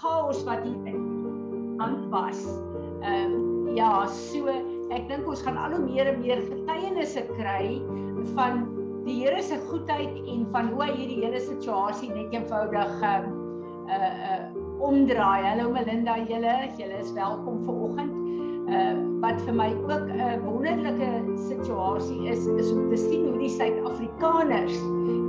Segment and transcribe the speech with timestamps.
[0.00, 0.96] chaos wat hier
[1.76, 2.44] aan was.
[3.00, 4.48] Ehm um, ja, so
[4.90, 7.78] ek dink ons gaan al hoe meer en meer getuienisse kry
[8.34, 8.64] van
[9.06, 13.28] die Here se goedheid en van hoe hy hierdie hele situasie net eenvoudig ehm
[13.90, 14.40] uh uh
[14.80, 15.44] omdraai.
[15.44, 18.16] Hallo Melinda, julle, julle is welkom vir oggend.
[18.70, 21.10] Uh wat vir my ook 'n wonderlike
[21.48, 24.80] situasie is is om te sien hoe die Suid-Afrikaners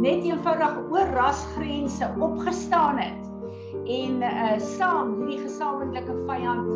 [0.06, 3.31] net eenvoudig oor rasgrense opgestaan het
[3.86, 6.68] en uh saam hierdie gesamentlike vyand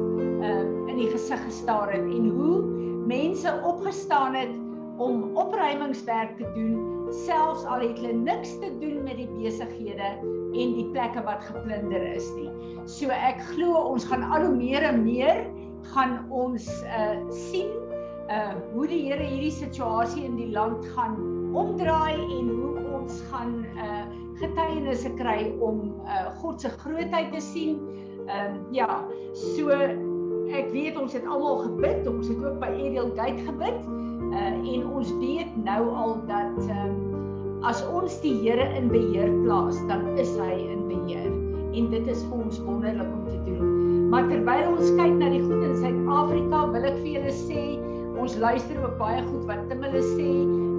[0.41, 2.61] uh in die gesig gestaar het en hoe
[3.05, 4.53] mense opgestaan het
[4.97, 6.95] om opruimingswerk te doen
[7.25, 10.09] selfs al het hulle niks te doen met die besighede
[10.55, 12.49] en die plekke wat geplunder is nie.
[12.87, 15.43] So ek glo ons gaan al hoe meer en meer
[15.93, 17.69] gaan ons uh sien
[18.31, 21.19] uh hoe die Here hierdie situasie in die land gaan
[21.55, 24.05] omdraai en hoe ons gaan uh
[24.39, 27.79] getuienisse kry om uh, God se grootheid te sien.
[28.25, 29.03] Ehm um, ja,
[29.55, 29.69] so
[30.55, 33.79] ek weet ons het almal gebid, ons het ook by Ariel Gate gebid.
[34.35, 39.31] Uh en ons weet nou al dat ehm um, as ons die Here in beheer
[39.43, 41.31] plaas, dan is hy in beheer.
[41.75, 44.09] En dit is vir ons wonderlik om te doen.
[44.09, 47.63] Maar terwyl ons kyk na die goed in Suid-Afrika, wil ek vir julle sê,
[48.25, 50.29] ons luister ook baie goed wat Timile sê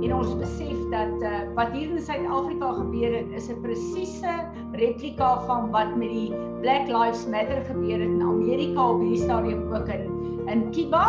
[0.06, 4.33] en ons besef dat uh, wat hier in Suid-Afrika gebeur het is 'n presiese
[4.80, 9.62] replika van wat met die Black Lives Matter gebeur het in Amerika op hierdie stadium
[9.70, 10.11] ook in
[10.55, 11.05] in Kiba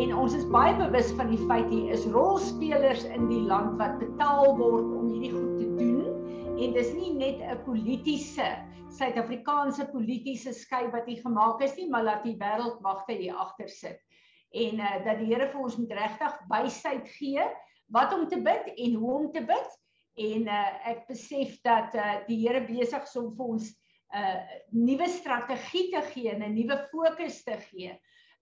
[0.00, 4.00] en ons is baie bewus van die feit hier is rolspelers in die land wat
[4.00, 6.00] betaal word om hierdie goed te doen.
[6.56, 8.48] En dis nie net 'n politieke
[8.96, 14.05] Suid-Afrikaanse politieke skei wat hier gemaak is nie maar laat die wêreldmagte hier agter sit
[14.50, 17.46] en uh, dat die Here vir ons moet regtig wysheid gee
[17.94, 19.74] wat om te bid en hoe om te bid
[20.16, 23.70] en uh, ek besef dat uh, die Here besig is om vir ons
[24.14, 27.96] 'n uh, nuwe strategie te gee en 'n nuwe fokus te gee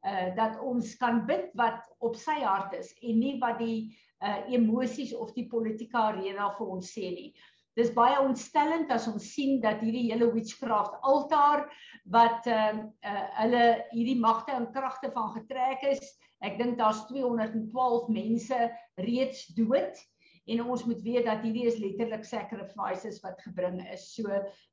[0.05, 4.53] uh dat ons kan bid wat op sy hart is en nie wat die uh
[4.53, 7.31] emosies of die politieke arena vir ons sê nie.
[7.75, 11.67] Dis baie ontstellend as ons sien dat hierdie hele witchcraft altaar
[12.13, 16.05] wat ehm uh, uh hulle hierdie magte en kragte van getrek is
[16.45, 18.59] Ek dink daar's 212 mense
[19.01, 20.03] reeds dood
[20.45, 24.11] en ons moet weet dat hierdie is letterlik sacrifices wat gebring is.
[24.13, 24.29] So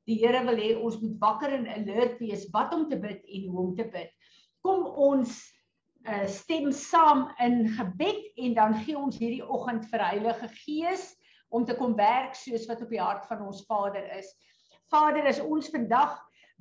[0.09, 3.47] die Here wil hê ons moet wakker en alert wees wat om te bid en
[3.47, 4.11] hoe om te bid.
[4.65, 5.37] Kom ons
[6.03, 11.07] uh, stem saam in gebed en dan gee ons hierdie oggend vir Heilige Gees
[11.51, 14.31] om te kom werk soos wat op die hart van ons Vader is.
[14.91, 16.17] Vader, as ons vandag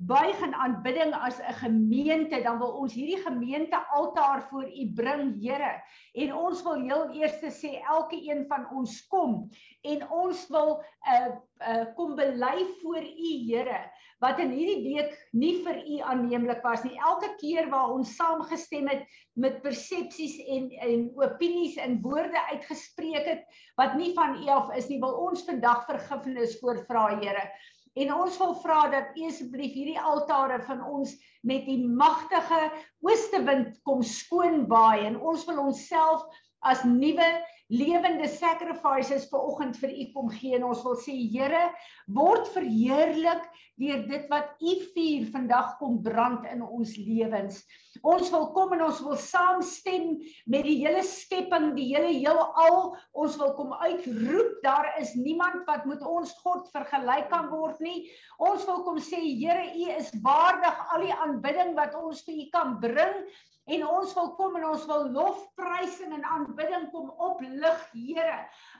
[0.07, 5.41] buig in aanbidding as 'n gemeente, dan wil ons hierdie gemeente altaar voor U bring,
[5.41, 5.83] Here.
[6.13, 9.49] En ons wil heel eers sê elke een van ons kom
[9.81, 14.49] en ons wil 'n uh, eh, uh, eh, kom bely voor U, Here, wat in
[14.49, 16.97] hierdie week nie vir U aanneemlik was nie.
[16.97, 23.45] Elke keer waar ons saamgestem het met persepsies en en opinies en woorde uitgespreek het
[23.75, 27.51] wat nie van U af is nie, wil ons vandag vergifnis voorvra, Here.
[27.99, 31.15] En ons wil vra dat U asseblief hierdie altare van ons
[31.47, 32.61] met die magtige
[33.03, 36.23] oostewind kom skoon waai en ons wil onsself
[36.61, 37.27] as nuwe
[37.71, 40.55] lewende sacrifices vir oggend vir u kom gee.
[40.57, 41.69] En ons wil sê Here
[42.15, 43.43] word verheerlik
[43.81, 47.61] deur dit wat u vuur vandag kom brand in ons lewens.
[48.07, 50.13] Ons wil kom en ons wil saamstem
[50.45, 52.95] met die hele skepping, die hele heelal.
[53.11, 58.09] Ons wil kom uitroep daar is niemand wat met ons God vergelyk kan word nie.
[58.39, 62.49] Ons wil kom sê Here u is waardig al die aanbidding wat ons vir u
[62.53, 63.25] kan bring
[63.69, 68.39] En ons wil kom en ons wil lofprysing en aanbidding kom oplig, Here,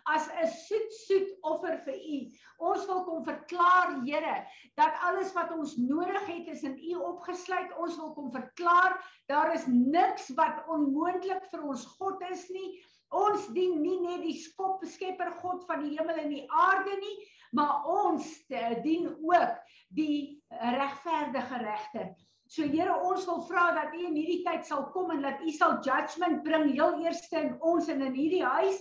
[0.09, 2.17] as 'n soet soet offer vir U.
[2.57, 7.73] Ons wil kom verklaar, Here, dat alles wat ons nodig het is in U opgesluit.
[7.77, 8.97] Ons wil kom verklaar
[9.31, 12.79] daar is niks wat onmoontlik vir ons God is nie.
[13.11, 17.15] Ons dien nie net die skop skepper God van die hemel en die aarde nie,
[17.51, 18.27] maar ons
[18.85, 19.57] dien ook
[19.95, 22.13] die regverdige regter.
[22.51, 25.51] So Here, ons wil vra dat U in hierdie tyd sal kom en dat U
[25.55, 28.79] sal judgment bring heel eerste in ons en in hierdie huis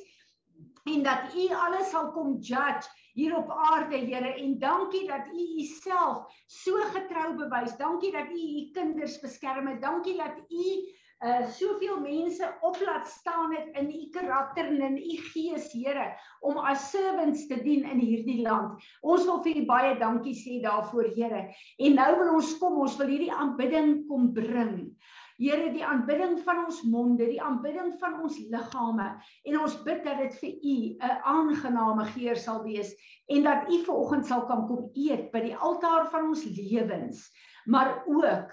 [0.91, 4.35] en dat U alles sal kom judge hier op aarde, Here.
[4.35, 7.77] En dankie dat U Uself so getrou bewys.
[7.77, 9.83] Dankie dat U U kinders beskerm het.
[9.83, 10.91] Dankie dat U
[11.21, 16.17] uh soveel mense op laat staan het in u karakter en in u gees Here
[16.41, 18.81] om as servants te dien in hierdie land.
[19.01, 21.43] Ons wil vir u baie dankie sê daarvoor Here.
[21.77, 24.97] En nou wil ons kom, ons wil hierdie aanbidding kom bring.
[25.41, 29.07] Here, die aanbidding van ons monde, die aanbidding van ons liggame
[29.49, 32.93] en ons bid dat dit vir u 'n aangename geur sal wees
[33.29, 37.31] en dat u vanoggend sal kan kom eet by die altaar van ons lewens
[37.65, 38.53] maar ook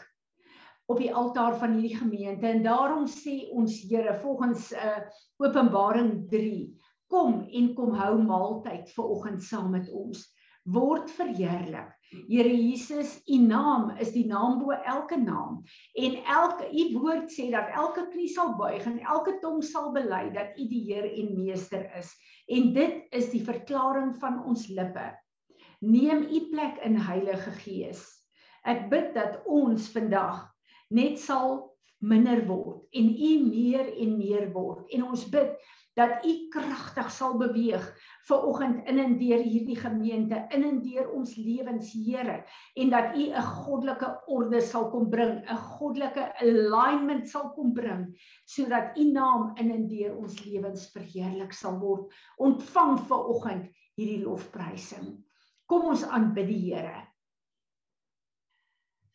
[0.85, 2.47] op die altaar van hierdie gemeente.
[2.47, 4.99] En daarom sê ons Here volgens uh
[5.37, 10.23] Openbaring 3 kom en kom hou maaltyd vir oggend saam met ons.
[10.63, 15.59] Word verheerlik Here Jesus, U naam is die naam bo elke naam
[15.99, 20.29] en elke U woord sê dat elke knie sal buig en elke tong sal bely
[20.35, 22.13] dat U die Heer en Meester is.
[22.47, 25.09] En dit is die verklaring van ons lippe.
[25.83, 28.05] Neem U plek in Heilige Gees.
[28.63, 30.45] Ek bid dat ons vandag
[30.87, 31.59] net sal
[31.99, 34.87] minder word en U meer en meer word.
[34.95, 35.59] En ons bid
[35.97, 37.85] dat u kragtig sal beweeg
[38.27, 42.43] ver oggend in en deur hierdie gemeente, in en deur ons lewens, Here,
[42.75, 48.13] en dat u 'n goddelike orde sal kom bring, 'n goddelike alignment sal kom bring,
[48.45, 52.13] sodat u naam in en deur ons lewens verheerlik sal word.
[52.37, 55.23] Ontvang ver oggend hierdie lofprysing.
[55.65, 57.07] Kom ons aanbid die Here.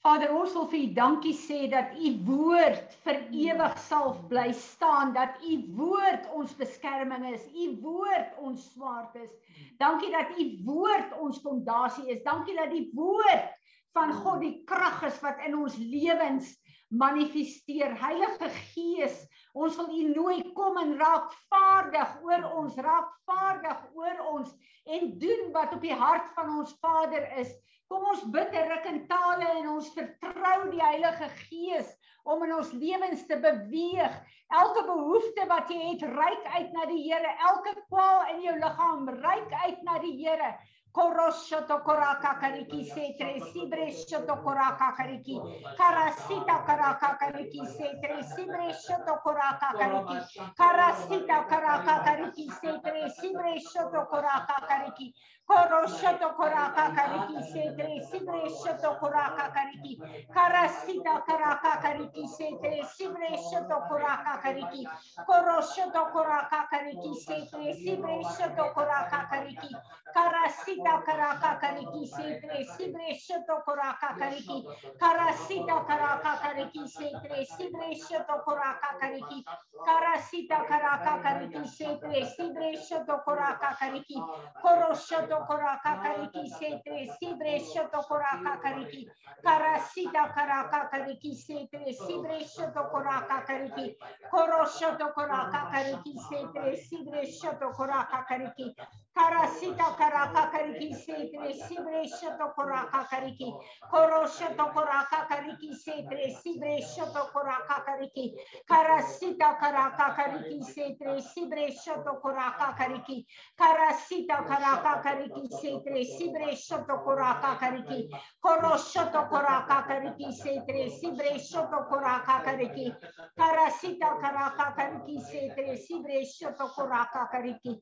[0.02, 5.12] Vader, ons wil vir U dankie sê dat U woord vir ewig sal bly staan,
[5.14, 9.30] dat U woord ons beskerming is, U woord ons swaard is.
[9.78, 12.24] Dankie dat U woord ons fondasie is.
[12.26, 13.46] Dankie dat die woord
[13.94, 16.50] van God die krag is wat in ons lewens
[16.90, 17.94] manifesteer.
[18.02, 19.22] Heilige Gees,
[19.54, 24.50] ons wil U nooi kom en raak vaardig oor ons, raak vaardig oor ons
[24.90, 27.54] en doen wat op die hart van ons Vader is.
[27.90, 31.90] Kom ons bid en ruk in tale en ons vertrou die Heilige Gees
[32.22, 34.14] om in ons lewens te beweeg.
[34.52, 37.32] Elke behoefte wat jy het, reik uit na die Here.
[37.50, 40.52] Elke kwaal in jou liggaam, reik uit na die Here.
[40.92, 45.40] Koroshoto koraka kariki setre sibreshoto koraka kariki
[45.78, 50.18] karasita karaka kariki setre sibreshoto koraka kariki
[50.58, 55.14] karasita karaka kariki setre sibreshoto koraka kariki
[55.48, 59.96] koroshoto koraka kariki setre sibreshoto koraka kariki
[60.34, 64.84] karasita karaka kariki setre sibreshoto koraka kariki
[65.24, 69.72] koroshoto koraka kariki setre sibreshoto koraka kariki
[70.14, 74.66] karasita sita karaka kariki setre sibre shoto koraka kariki
[74.98, 79.44] karasita karaka kariki setre sibre shoto koraka kariki
[79.86, 84.18] karasita karaka kariki setre sibre shoto koraka kariki
[84.58, 89.06] koroshoto koraka kariki setre sibre shoto koraka kariki
[89.44, 93.94] karasita karaka kariki setre sibre shoto koraka kariki
[94.34, 98.74] koroshoto koraka kariki setre sibre shoto koraka kariki
[99.14, 103.52] karasita karaka kariki setre sibre shoto koraka kariki
[103.90, 108.32] koroshoto koraka kariki setre sibre shoto koraka kariki
[108.66, 113.26] karasita karaka kariki setre sibre shoto koraka kariki
[113.58, 118.08] karasita karaka kariki setre sibre shoto koraka kariki
[118.40, 122.88] koroshoto koraka kariki setre sibre shoto koraka kariki
[123.36, 127.76] karasita karaka kariki setre sibre shoto koraka kariki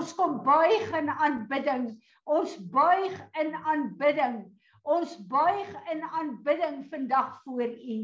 [0.00, 1.84] ons kom buig in aanbidding.
[2.24, 4.40] Ons buig in aanbidding.
[4.82, 7.98] Ons buig in aanbidding vandag voor U.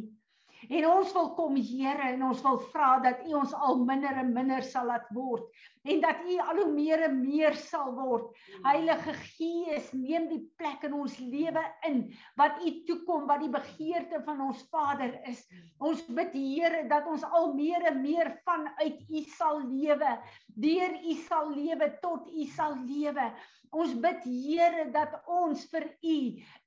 [0.68, 4.32] En ons wil kom Here en ons wil vra dat U ons al minder en
[4.34, 5.46] minder sal laat word
[5.86, 8.32] en dat U al hoe meer en meer sal word.
[8.64, 12.00] Heilige Gees, neem die plek in ons lewe in
[12.40, 15.44] wat U toekom, wat die begeerte van ons Vader is.
[15.78, 20.16] Ons bid Here dat ons al meer en meer vanuit U sal lewe,
[20.58, 23.30] deur U sal lewe tot U sal lewe.
[23.76, 26.18] Ons bid Here dat ons vir U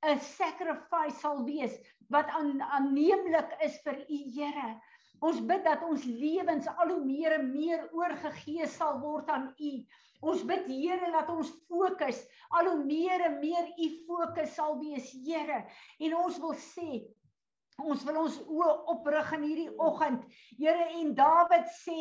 [0.08, 1.76] 'n sacrifice sal wees
[2.10, 4.70] wat aanneemlik is vir u Here.
[5.20, 9.72] Ons bid dat ons lewens al hoe meer en meer oorgegee sal word aan u.
[10.20, 12.22] Ons bid Here dat ons fokus
[12.56, 15.64] al hoe meer en meer u fokus sal wees, Here.
[16.00, 17.04] En ons wil sê
[17.80, 20.24] Ons wil ons oë oprig in hierdie oggend.
[20.58, 21.96] Here en Dawid sê,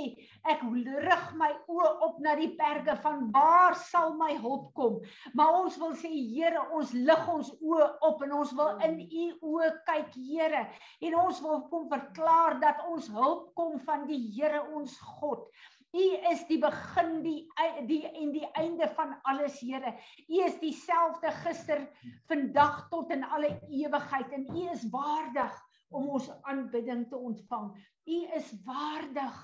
[0.52, 5.00] ek rig my oë op na die berge van waar sal my hulp kom?
[5.34, 9.26] Maar ons wil sê Here, ons lig ons oë op en ons wil in u
[9.54, 10.66] oë kyk, Here.
[11.06, 15.48] En ons wil kom verklaar dat ons hulp kom van die Here ons God.
[15.90, 17.48] U is die begin die
[17.90, 19.96] die en die einde van alles Here.
[20.30, 21.82] U is dieselfde gister,
[22.30, 25.56] vandag tot in alle ewigheid en U is waardig
[25.90, 27.72] om ons aanbidding te ontvang.
[28.06, 29.40] U is waardig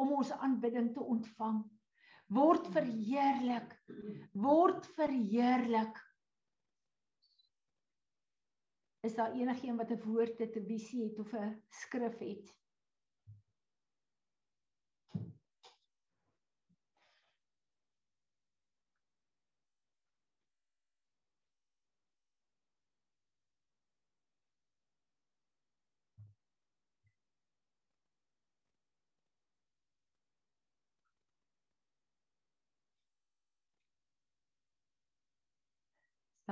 [0.00, 1.64] om ons aanbidding te ontvang.
[2.30, 3.74] Word verheerlik.
[4.32, 5.98] Word verheerlik.
[9.00, 12.59] Is daar enigiemand wat 'n woord het, 'n visie het of 'n skrif het?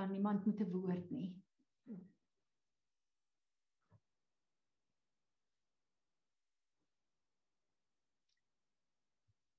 [0.09, 1.37] Dan niemand met 'n woord nie.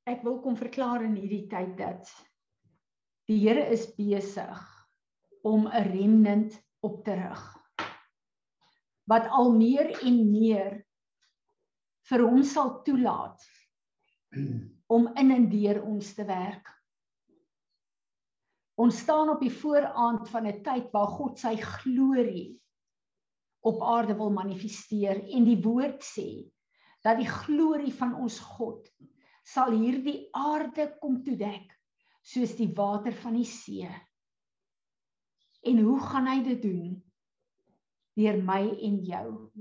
[0.04, 2.10] Ek wil kom verklaar in hierdie tyd dat
[3.30, 4.88] die Here is besig
[5.44, 7.44] om 'n remnant op te rig.
[9.06, 10.86] Wat al meer en meer
[12.10, 13.46] vir hom sal toelaat
[14.88, 16.79] om in en deur ons te werk.
[18.80, 22.56] Ons staan op die vooraand van 'n tyd waar God sy glorie
[23.68, 26.48] op aarde wil manifesteer en die woord sê
[27.04, 28.88] dat die glorie van ons God
[29.44, 31.76] sal hierdie aarde kom toedek
[32.22, 33.90] soos die water van die see.
[35.64, 37.04] En hoe gaan hy dit doen?
[38.16, 39.52] Deur my en jou.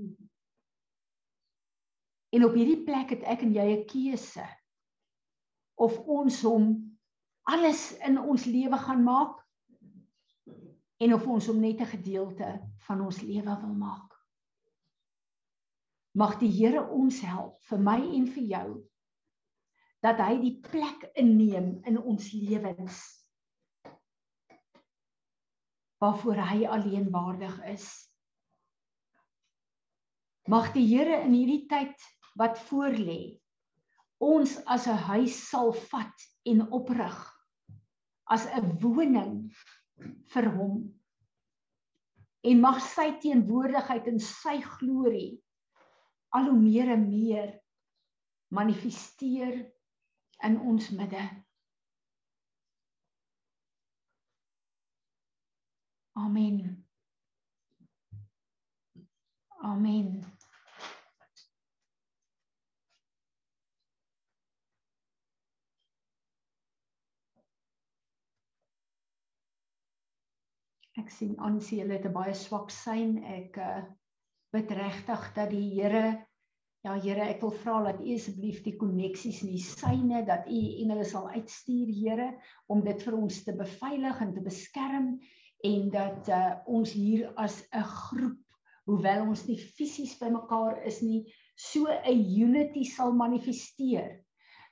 [2.29, 4.47] En op hierdie plek het ek en jy 'n keuse
[5.75, 6.88] of ons hom
[7.49, 9.39] alles in ons lewe gaan maak
[11.01, 12.49] en of ons hom net 'n gedeelte
[12.85, 14.13] van ons lewe wil maak.
[16.13, 18.69] Mag die Here ons help vir my en vir jou
[20.03, 22.99] dat hy die plek inneem in ons lewens
[25.99, 27.87] waarvoor hy alleen waardig is.
[30.47, 31.97] Mag die Here in hierdie tyd
[32.35, 33.39] wat voorlê
[34.19, 37.38] ons as 'n huis sal vat en oprig
[38.29, 39.51] as 'n woning
[40.33, 40.77] vir hom.
[42.43, 45.41] En mag sy teenwoordigheid en sy glorie
[46.37, 47.49] al hoe meer en meer
[48.53, 49.57] manifesteer
[50.45, 51.25] in ons midde.
[56.19, 56.85] Amen.
[59.61, 60.38] Amen.
[70.99, 73.11] Ek sien aansie hulle het 'n baie swak sein.
[73.23, 73.83] Ek uh
[74.53, 76.25] bid regtig dat die Here
[76.83, 80.59] ja Here, ek wil vra dat U asseblief die koneksies en die syne dat U
[80.81, 82.29] en hulle sal uitstuur, Here,
[82.67, 85.09] om dit vir ons te beveilig en te beskerm
[85.69, 88.43] en dat uh ons hier as 'n groep,
[88.87, 91.23] hoewel ons nie fisies bymekaar is nie,
[91.55, 94.19] so 'n unity sal manifesteer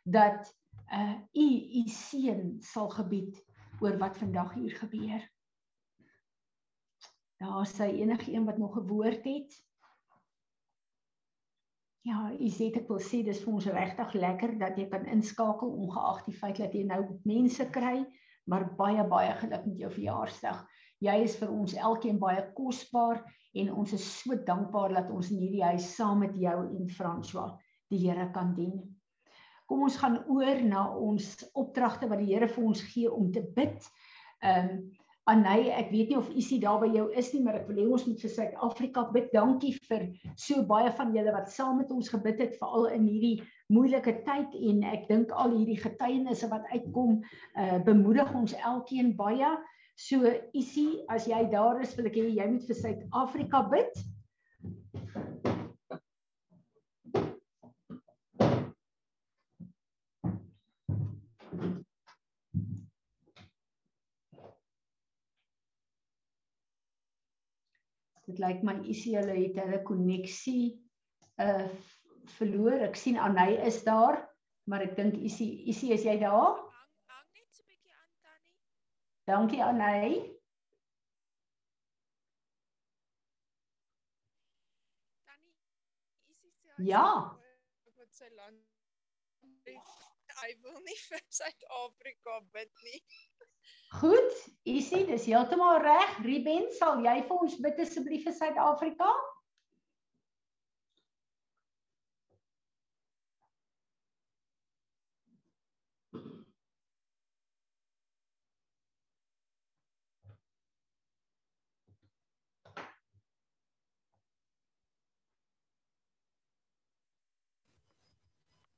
[0.04, 0.54] dat
[0.92, 1.48] uh U
[1.82, 3.44] U seën sal gebied
[3.80, 5.24] oor wat vandag hier gebeur.
[7.38, 9.52] Daar sê enige een wat nog 'n woord het.
[12.02, 15.70] Ja, u sê ek wil sê dis vir ons regtig lekker dat jy kan inskakel
[15.70, 18.06] ongeag die feit dat jy nou mense kry,
[18.48, 20.62] maar baie baie geluk met jou verjaarsdag.
[21.04, 23.20] Jy is vir ons elkeen baie kosbaar
[23.54, 27.58] en ons is so dankbaar dat ons in hierdie huis saam met jou en François
[27.92, 28.80] die Here kan dien.
[29.68, 33.44] Kom ons gaan oor na ons opdragte wat die Here vir ons gee om te
[33.44, 33.84] bid.
[34.40, 34.80] Ehm um,
[35.28, 37.86] Anay, ek weet nie of Isie daar by jou is nie, maar ek wil hê
[37.92, 39.26] ons moet vir Suid-Afrika bid.
[39.34, 40.06] Dankie vir
[40.40, 43.42] so baie van julle wat saam met ons gebid het veral in hierdie
[43.76, 47.20] moeilike tyd en ek dink al hierdie getuienisse wat uitkom,
[47.60, 49.52] uh bemoedig ons elkeen baie.
[50.00, 54.00] So Isie, as jy daar is, wil ek hê jy moet vir Suid-Afrika bid.
[68.38, 70.78] Dit lyk my Isie hulle het hulle koneksie
[71.42, 71.68] uh
[72.38, 72.82] verloor.
[72.90, 74.20] Ek sien Anay is daar,
[74.68, 76.58] maar ek dink Isie Isie is jy daar?
[77.08, 78.56] Hang net so 'n bietjie aan Tannie.
[79.26, 80.10] Dankie Anay.
[85.26, 85.56] Tannie
[86.28, 87.08] Isie sê Ja.
[87.98, 88.62] Wat sy land
[90.38, 93.02] hy wil nie vir Suid-Afrika bid nie.
[93.88, 94.34] Goed,
[94.68, 96.20] Isie, dis heeltemal reg.
[96.26, 99.08] Ruben, sal jy vir ons bid asseblief vir Suid-Afrika?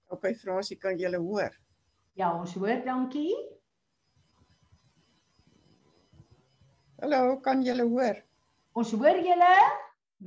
[0.09, 1.53] OK, Fransie, kan jy hulle hoor?
[2.17, 3.33] Ja, ons hoor, dankie.
[7.01, 8.17] Hallo, kan jy hulle hoor?
[8.75, 9.53] Ons hoor julle.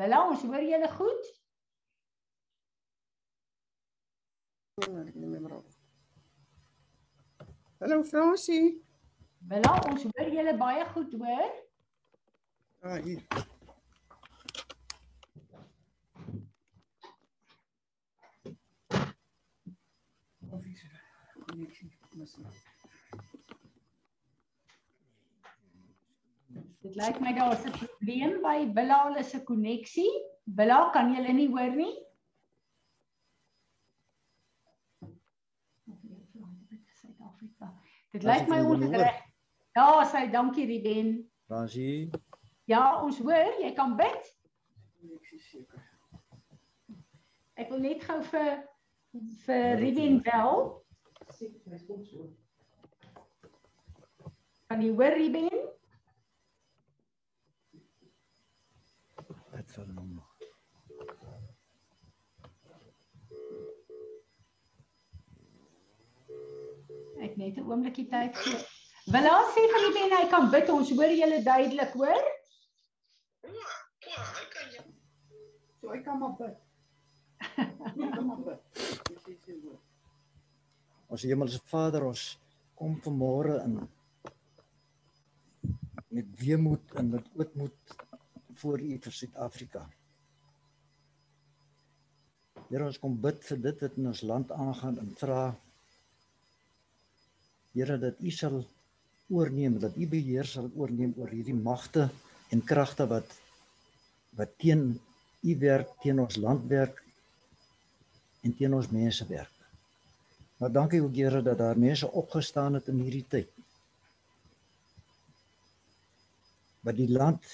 [0.00, 1.26] Willa, ons hoor julle goed.
[4.80, 5.66] Ek.
[7.82, 8.70] Hallo Fransie.
[9.52, 11.52] Willa, ons hoor julle baie goed, hoor.
[12.80, 13.20] Ah, hier.
[20.48, 21.00] Of is er
[21.44, 22.61] connectie mis?
[26.82, 30.10] Dit lyk my daar's 'n probleem by Bella se koneksie.
[30.44, 31.94] Bella, kan jy nie hoor nie?
[37.00, 37.74] Suid-Afrika.
[38.12, 39.22] Dit lyk my ons het reg.
[39.74, 41.30] Ja, sy dankie Ruben.
[41.46, 42.10] Fransie,
[42.64, 44.28] Ja, ons hoor, jy kan bid.
[45.02, 45.82] Ek is seker.
[47.58, 48.52] Ek wil net gou vir
[49.46, 49.82] vir
[50.22, 50.62] bel.
[51.40, 52.30] Hy kom so.
[54.70, 55.50] Kan jy hoor Ruben?
[59.76, 60.20] Hom.
[67.22, 68.58] Ek net 'n oombliekie tyd gee.
[69.14, 70.68] Willa sê vir Ruben hy kan bid.
[70.70, 72.24] Ons hoor julle duidelik, hoor?
[73.46, 74.84] O, hy kan jou.
[75.80, 76.58] So hy kan maar bid.
[77.98, 78.60] Hy kan maar bid.
[79.08, 79.80] Dis is sy woord.
[81.12, 82.22] Ons hemelse Vader, ons
[82.78, 83.80] kom vanmôre in
[86.12, 87.94] met weemoed en met ootmoed
[88.62, 89.82] voor U vir Suid-Afrika.
[92.68, 95.42] Here, ons kom bid vir dit wat in ons land aangaan en vra
[97.72, 98.58] Here dat U sal
[99.32, 102.10] oorneem, dat U beheer sal oorneem oor hierdie magte
[102.52, 103.38] en kragte wat
[104.36, 104.84] wat teen
[105.42, 107.00] U werk, teen ons land werk
[108.44, 109.56] en teen ons mense werk.
[110.60, 113.48] Maar dankie ook Here dat daar mense opgestaan het in hierdie tyd.
[116.84, 117.48] Wat die land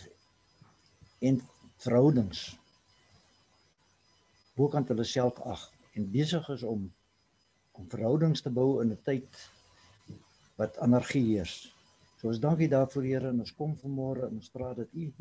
[1.21, 1.41] en
[1.83, 2.59] verhoudings
[4.59, 5.63] bokant hulle self ag
[5.95, 6.87] en besig is om
[7.79, 9.43] om verhoudings te bou in 'n tyd
[10.59, 11.73] wat anargie heers.
[12.19, 15.13] So ons dankie daarvoor Here en ons kom vanmôre en ons vra dat U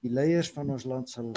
[0.00, 1.34] die leiers van ons land sal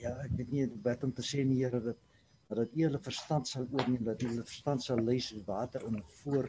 [0.00, 2.00] ja, ek weet nie wat om te sê nie Here dat
[2.48, 6.00] maar dat U hulle verstand sal oorneem, dat hulle verstand sal lei soos water in
[6.00, 6.48] 'n voor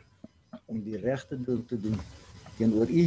[0.65, 1.99] om die regte ding te doen
[2.57, 3.05] teenoor U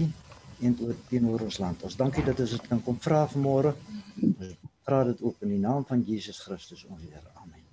[0.64, 1.82] en oor teenoor ons land.
[1.84, 3.74] Ons dankie dat ons dit kan kom vra vanmôre.
[4.22, 4.54] Ons
[4.86, 7.32] vra dit ook in die naam van Jesus Christus ons Here.
[7.42, 7.64] Amen.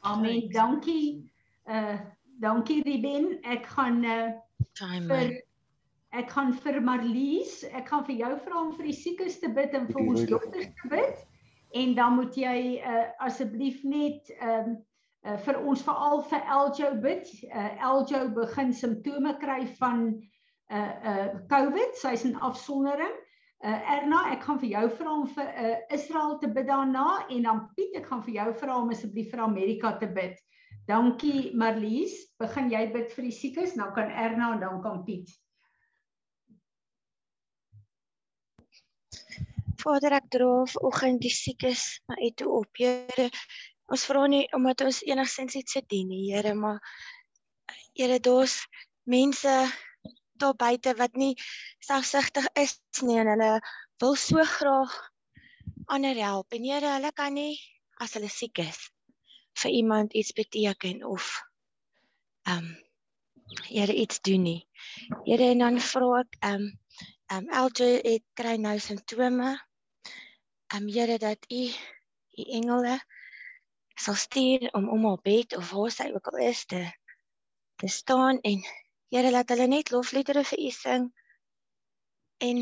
[0.00, 0.48] Amen.
[0.52, 1.30] Dankie.
[1.68, 1.98] Uh
[2.38, 3.32] dankie Ruben.
[3.42, 4.30] Ek gaan uh
[4.78, 5.32] Time vir
[6.16, 9.74] ek gaan vir Marlies, ek gaan vir jou vra om vir die siekes te bid
[9.76, 10.46] en vir ons kom.
[10.54, 11.24] te bid.
[11.76, 14.78] En dan moet jy uh asseblief net ehm um,
[15.26, 17.32] uh, vir ons veral vir Eljo bid.
[17.50, 20.08] Uh Eljo begin simptome kry van
[20.70, 23.16] uh uh COVID, sy's in afsondering.
[23.64, 27.42] Uh Erna, ek gaan vir jou vra om vir uh Israel te bid daarna en
[27.48, 30.36] dan Piet, ek gaan vir jou vra om asseblief vir Amerika te bid.
[30.88, 32.14] Dankie Marlies.
[32.40, 35.32] Begin jy bid vir die siekes, dan kan Erna en dan kan Piet.
[39.78, 42.80] Vader, ek dra vanoggend die siekes na U toe op.
[42.80, 43.28] Here,
[43.92, 46.80] ons vra nie omdat ons enigsins iets se dien nie, Here, maar
[47.94, 48.60] Here, daar's
[49.08, 49.52] mense
[50.38, 51.34] daar buite wat nie
[51.84, 53.52] selfsugtig is nie en hulle
[54.02, 54.94] wil so graag
[55.86, 56.52] ander help.
[56.52, 57.58] En Here, hulle kan nie
[57.98, 58.78] as hulle siek is
[59.58, 61.32] vir iemand iets beteken of
[62.46, 62.76] ehm um,
[63.64, 64.68] Here iets doen nie.
[65.24, 66.66] Here, en dan vra ek ehm um,
[67.32, 69.54] ehm um, LJ het kry nou simptome.
[70.74, 71.62] Ehm um, Here dat U
[72.38, 72.98] U engele
[73.98, 76.82] sal stuur om om haar bed of waar sy ook al is te
[77.78, 78.62] te staan en
[79.08, 81.04] Here laat hulle net lofliedere vir U sing
[82.48, 82.58] en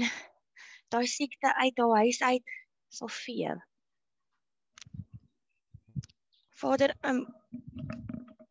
[0.94, 2.52] daai siekte uit haar huis uit
[2.98, 3.54] sal vee.
[6.60, 7.18] Vader, um,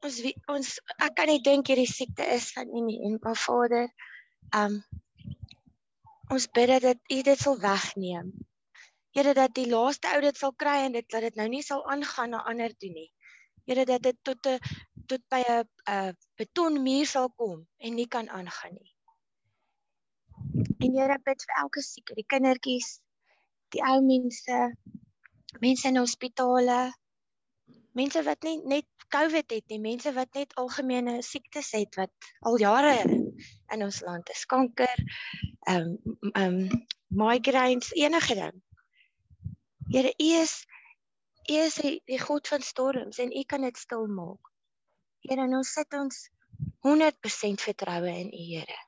[0.05, 0.73] ons wie- ons
[1.08, 3.88] ek kan nie dink hierdie siekte is van U nie en maar Vader,
[4.62, 4.75] um
[6.36, 8.34] ons bid dat dit U dit sal wegneem.
[9.15, 11.86] Here dat die laaste ou dit sal kry en dit dat dit nou nie sal
[11.95, 13.10] aangaan na ander toe nie.
[13.65, 14.60] Here dat dit tot 'n
[15.11, 18.91] tot by 'n 'n betonmuur sal kom en nie kan aangaan nie.
[20.83, 22.99] En Here bid vir elke sieke, die kindertjies,
[23.73, 24.59] die ou mense,
[25.61, 26.81] mense in hospitale,
[27.95, 32.57] mense wat nie net COVID het nie, mense wat net algemene siektes het wat al
[32.59, 35.03] jare in ons land is, kanker,
[35.69, 38.63] ehm um, ehm um, migraines, enige ding.
[39.93, 40.65] Here, U is
[41.45, 44.54] U is die, die God van storms en U kan dit stil maak.
[45.25, 46.17] Here, en ons sit ons
[46.85, 48.81] 100% vertroue in U, Here.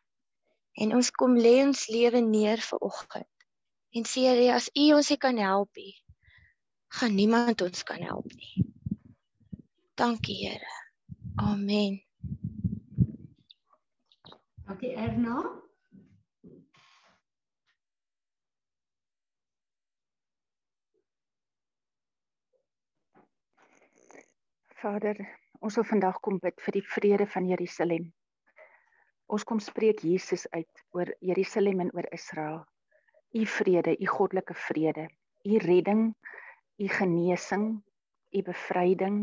[0.77, 3.29] En ons kom lê ons lewe neer vir oggend.
[3.97, 5.95] En sê Here, as U ons nie kan help nie,
[6.99, 8.67] gaan niemand ons kan help nie.
[9.97, 10.75] Dankie, Here.
[11.41, 12.01] Amen.
[14.67, 15.41] Dankie Erna.
[24.77, 25.17] Vader,
[25.67, 28.05] ons wil vandag kom bid vir die vrede van Jerusalem.
[29.27, 32.61] Ons kom spreek Jesus uit oor Jerusalem en oor Israel.
[33.35, 35.09] U vrede, u goddelike vrede,
[35.43, 36.05] u redding,
[36.79, 37.65] u genesing,
[38.31, 39.19] u bevryding,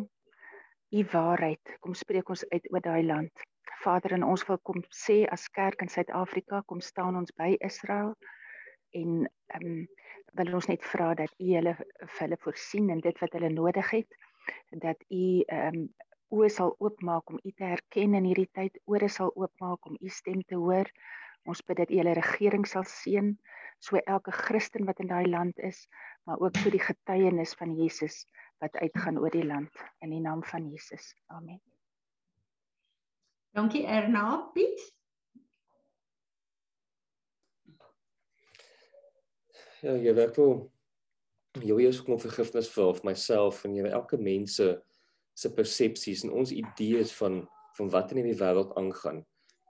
[0.92, 1.78] u waarheid.
[1.80, 3.46] Kom spreek ons uit oor daai land.
[3.80, 8.12] Vader, en ons wil kom sê as kerk in Suid-Afrika, kom staan ons by Israel
[8.92, 9.24] en
[9.56, 9.84] ehm um,
[10.34, 13.90] wil ons net vra dat u hulle vir hulle voorsien en dit wat hulle nodig
[13.96, 14.16] het
[14.70, 15.84] dat u ehm um,
[16.32, 20.08] oë sal oopmaak om u te herken in hierdie tyd, ore sal oopmaak om u
[20.08, 20.88] stem te hoor.
[21.44, 23.34] Ons bid dat u hulle regering sal seën,
[23.78, 25.84] so elke Christen wat in daai land is,
[26.24, 28.24] maar ook vir die getuienis van Jesus
[28.62, 31.12] wat uitgaan oor die land in die naam van Jesus.
[31.26, 31.60] Amen.
[33.54, 34.80] Dankie Erna, Piet.
[39.84, 40.72] Ja, jy werk wel.
[41.60, 44.66] Jy wil eers kom vergifnis vir of myself en jy elke mense
[45.34, 47.44] se persepsies en ons idees van
[47.74, 49.24] van wat in hierdie wêreld aangaan.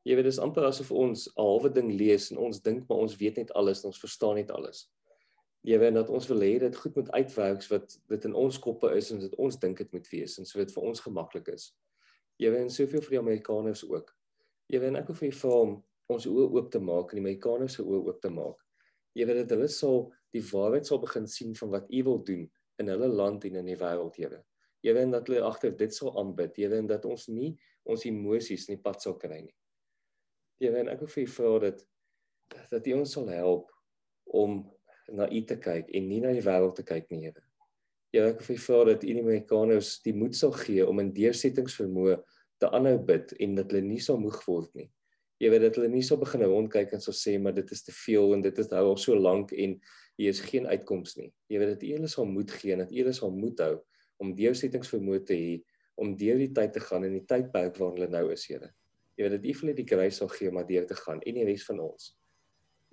[0.04, 3.16] Jy weet dis amper asof ons 'n halwe ding lees en ons dink maar ons
[3.16, 4.90] weet net alles en ons verstaan net alles.
[5.64, 8.90] Jy weet dat ons wil hê dit goed moet uitwerk wat dit in ons koppe
[8.96, 11.72] is en dit ons dink dit moet wees en so dit vir ons gemaklik is.
[12.36, 14.12] Jy weet en soveel vir die Amerikaners ook.
[14.68, 17.24] Jy weet ek wil vir jou vra om ons oë oop te maak en die
[17.24, 18.60] Amerikaners se oë oop te maak.
[19.14, 22.50] Jy weet dat hulle sal die waarheid sal begin sien van wat u wil doen
[22.82, 24.44] in hulle land en in die wêreld, Here.
[24.84, 26.58] Jy weet dat hulle agter dit sal aanbid.
[26.60, 27.54] Jy weet dat ons nie
[27.88, 29.54] ons emosies in die pad sal kry nie.
[30.60, 31.84] Jy weet ek wil vir u vra dat
[32.70, 33.70] dat u ons sal help
[34.28, 34.60] om
[35.16, 37.40] na u te kyk en nie na die wêreld te kyk nie, Here.
[38.14, 41.00] Ja, ek wil vir u vra dat u die Amerikaners die moed sal gee om
[41.02, 42.18] in deursettingsvermoë
[42.62, 44.90] te aanhou bid en dat hulle nie sal moeg word nie.
[45.42, 48.36] Weet dat hulle nie sal begin rondkyk en sal sê maar dit is te veel
[48.36, 49.74] en dit is hou al so lank en
[50.20, 51.32] hier is geen uitkoms nie.
[51.50, 53.74] Weet dat u hulle sal moed gee en dat u hulle sal moed hou
[54.22, 55.54] om deursettingsvermoë te hê
[56.00, 58.72] om deur die tyd te gaan in die tydperk waarin hulle nou is, Here.
[59.14, 61.38] Jy weet dat U vir hulle die grace sal gee om deur te gaan en
[61.38, 62.14] die res van ons.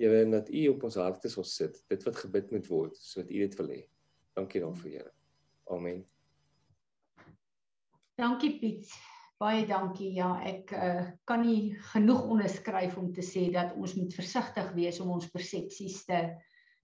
[0.01, 3.31] Jy weet dat U op ons harte sal sit, dit wat gebid moet word, sodat
[3.33, 3.81] U dit wil hê.
[4.37, 5.13] Dankie daarvoor, Here.
[5.71, 6.05] Amen.
[8.21, 8.93] Dankie Piet.
[9.41, 10.11] Baie dankie.
[10.13, 14.99] Ja, ek uh, kan nie genoeg onderskryf om te sê dat ons moet versigtig wees
[15.01, 16.19] om ons persepsies te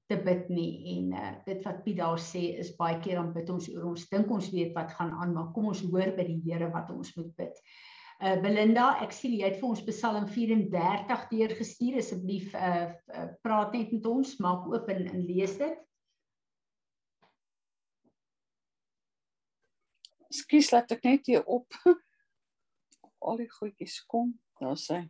[0.07, 3.49] te bid nie en uh, dit wat Piet daar sê is baie keer dan bid
[3.51, 6.39] ons oor ons dink ons weet wat gaan aan maar kom ons hoor by die
[6.45, 7.59] Here wat ons moet bid.
[8.17, 12.87] Uh Belinda, ek sien jy het vir ons Psalm 34 deurgestuur asseblief uh,
[13.45, 15.83] praat net met ons, maak oop en, en lees dit.
[20.33, 21.77] Skus laat ek net hier op
[23.27, 24.33] al die goedjies kom.
[24.57, 25.03] Daar sê.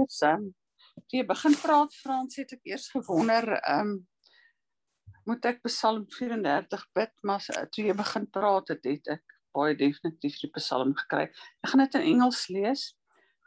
[0.00, 0.50] Eers um,
[1.00, 4.00] toe jy begin praat Frans het ek eers gewonder ehm um,
[5.28, 7.12] moet ek Psalm 34 bid?
[7.22, 11.28] Maar toe jy begin praat het, het ek baie definitief die Psalm gekry.
[11.62, 12.88] Ek gaan dit in Engels lees.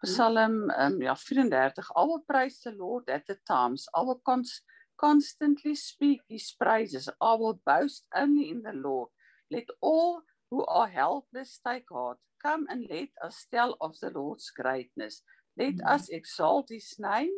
[0.06, 3.90] Psalm um, ja 34 I will praise the Lord at the times.
[3.98, 4.62] I will cons
[4.96, 7.10] constantly speak his praises.
[7.20, 9.10] I will boast only in the Lord.
[9.52, 12.20] Let all who are helpless take heart.
[12.42, 15.24] Come and let us tell of the Lord's greatness
[15.58, 17.32] Let us exalt his name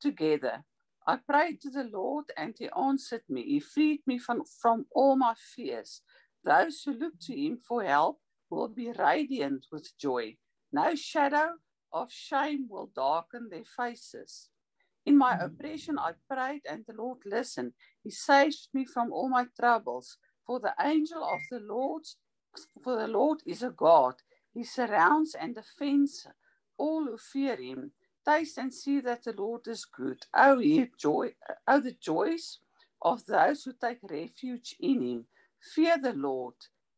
[0.00, 0.64] together.
[1.06, 3.42] I prayed to the Lord and he answered me.
[3.42, 6.00] He freed me from, from all my fears.
[6.44, 10.36] Those who look to him for help will be radiant with joy.
[10.72, 11.54] No shadow
[11.92, 14.48] of shame will darken their faces.
[15.06, 15.44] In my mm.
[15.44, 17.72] oppression, I prayed, and the Lord listened.
[18.02, 20.18] He saved me from all my troubles.
[20.46, 22.02] For the angel of the Lord,
[22.82, 24.14] for the Lord is a God.
[24.52, 26.26] He surrounds and defends
[26.78, 27.92] all who fear him.
[28.26, 30.26] Taste and see that the Lord is good.
[30.34, 31.34] Oh, ye joy,
[31.68, 32.58] oh, the joys
[33.02, 35.26] of those who take refuge in him.
[35.74, 36.54] Fear the Lord,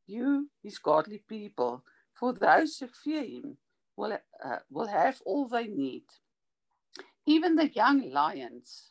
[0.07, 1.85] you, his godly people,
[2.15, 3.59] for those who fear him
[3.97, 6.05] will, uh, will have all they need.
[7.27, 8.91] Even the young lions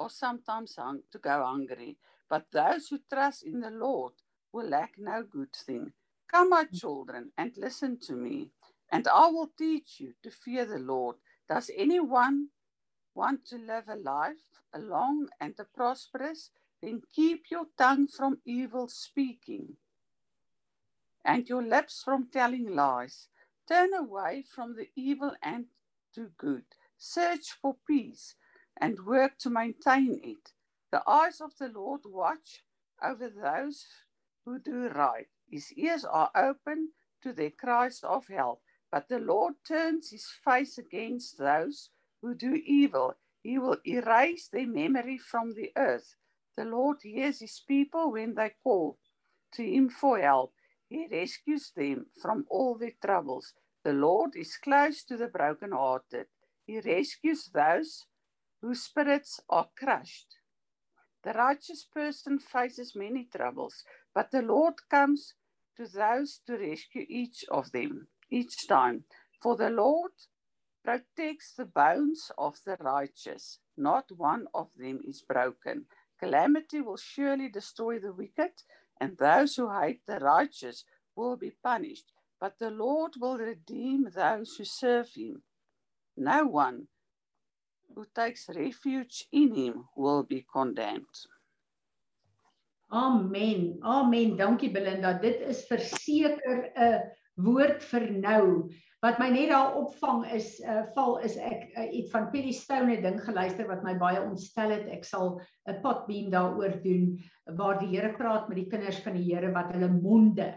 [0.00, 1.98] are sometimes hung to go hungry,
[2.30, 4.14] but those who trust in the Lord
[4.52, 5.92] will lack no good thing.
[6.30, 8.50] Come, my children, and listen to me
[8.92, 11.16] and I will teach you to fear the Lord.
[11.48, 12.48] Does anyone
[13.14, 14.36] want to live a life,
[14.74, 16.50] a long and a prosperous?
[16.82, 19.76] Then keep your tongue from evil speaking
[21.24, 23.28] and your lips from telling lies.
[23.68, 25.66] Turn away from the evil and
[26.14, 26.64] do good.
[26.98, 28.34] Search for peace
[28.80, 30.52] and work to maintain it.
[30.92, 32.64] The eyes of the Lord watch
[33.02, 33.86] over those
[34.44, 35.28] who do right.
[35.50, 36.90] His ears are open
[37.22, 38.62] to their cries of help.
[38.92, 41.88] But the Lord turns his face against those
[42.20, 43.16] who do evil.
[43.42, 46.14] He will erase their memory from the earth.
[46.56, 48.98] The Lord hears his people when they call
[49.54, 50.54] to him for help.
[50.90, 53.54] He rescues them from all their troubles.
[53.82, 56.26] The Lord is close to the brokenhearted.
[56.66, 58.04] He rescues those
[58.60, 60.36] whose spirits are crushed.
[61.24, 65.34] The righteous person faces many troubles, but the Lord comes
[65.78, 69.04] to those to rescue each of them each time.
[69.40, 70.12] For the Lord
[70.84, 75.86] protects the bones of the righteous, not one of them is broken.
[76.18, 78.52] Calamity will surely destroy the wicked,
[79.00, 80.84] and those who hate the righteous
[81.16, 82.12] will be punished.
[82.40, 85.42] But the Lord will redeem those who serve him.
[86.16, 86.88] No one
[87.94, 91.06] who takes refuge in him will be condemned.
[92.92, 93.78] Amen.
[93.82, 94.36] Amen.
[94.36, 95.18] Dankie Belinda.
[95.22, 97.02] Dit is verseker 'n
[97.40, 98.70] woord vir nou.
[99.02, 103.00] Wat my net daar opvang is uh val is ek uh, iets van Peggy Stone
[103.02, 104.86] ding geluister wat my baie ontstel het.
[104.86, 107.18] Ek sal 'n potbeam daaroor doen
[107.58, 110.54] waar die Here praat met die kinders van die Here wat hulle monde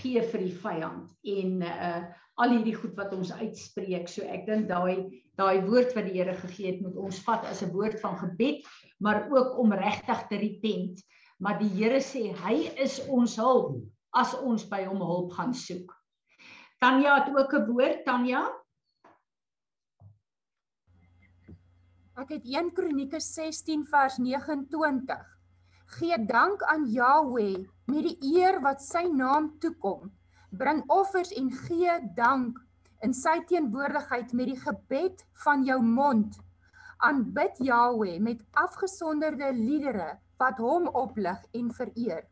[0.00, 2.04] gee vir die vyand en uh
[2.42, 4.08] al hierdie goed wat ons uitspreek.
[4.10, 7.62] So ek dink daai daai woord wat die Here gegee het moet ons vat as
[7.62, 8.62] 'n woord van gebed,
[9.00, 11.02] maar ook om regtig te repent.
[11.38, 13.82] Maar die Here sê hy is ons hulp
[14.14, 15.90] as ons by hom hulp gaan soek.
[16.80, 18.42] Tanya het ook 'n woord, Tanya.
[22.14, 25.24] Ek het 1 Kronieke 16 vers 29.
[25.86, 30.12] Gee dank aan Jahweh met die eer wat sy naam toekom.
[30.50, 32.58] Bring offers en gee dank
[33.02, 36.38] in sy teenwoordigheid met die gebed van jou mond.
[36.98, 42.24] Aanbid Jahweh met afgesonderde liedere wat hom oplig en vereer.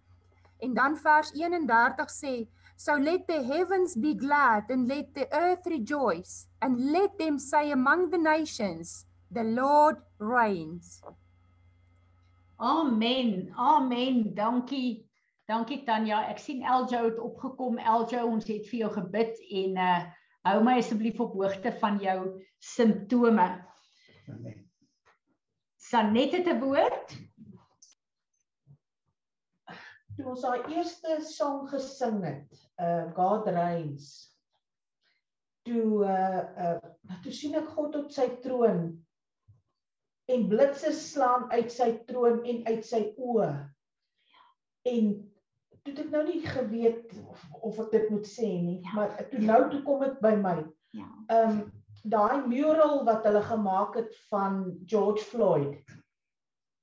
[0.63, 2.47] En dan vers 31 sê,
[2.77, 7.71] So let the heavens be glad and let the earth rejoice and let them say
[7.71, 11.03] among the nations, the Lord reigns.
[12.59, 13.53] Amen.
[13.59, 14.35] Amen.
[14.35, 15.07] Dankie.
[15.49, 16.23] Dankie Tanya.
[16.31, 17.79] Ek sien Eljo het opgekom.
[17.79, 20.03] Eljo, ons het vir jou gebid en uh
[20.43, 22.19] hou my asseblief op hoogte van jou
[22.59, 23.47] simptome.
[24.31, 24.63] Amen.
[25.79, 27.15] Sanet het 'n woord.
[30.17, 34.11] Toe ons daai eerste song gesing het, uh God reigns.
[35.67, 38.87] Toe uh uh toe sien ek God op sy troon
[40.33, 43.51] en blitse slaan uit sy troon en uit sy oë.
[44.93, 45.13] En
[45.83, 48.95] toe ek nou nie geweet of, of ek dit moet sê nie, ja.
[48.97, 50.59] maar toe nou toe kom dit by my.
[50.97, 51.09] Ja.
[51.41, 51.65] Um
[52.03, 55.77] daai mural wat hulle gemaak het van George Floyd.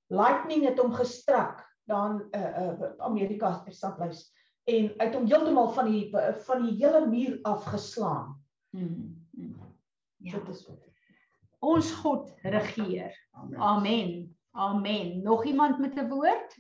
[0.10, 4.28] Lightning het hom gestrak dan uh uh Amerika se staplys
[4.70, 6.04] en uit hom heeltemal van die
[6.46, 8.38] van die hele muur afgeslaan.
[8.70, 9.26] Hmm.
[9.36, 9.68] hmm.
[10.18, 10.38] Ja.
[10.38, 10.88] Dit is wat.
[11.60, 13.16] Ons God regeer.
[13.32, 13.60] Amen.
[13.60, 14.38] Amen.
[14.52, 15.22] Amen.
[15.24, 16.58] Nog iemand met 'n woord?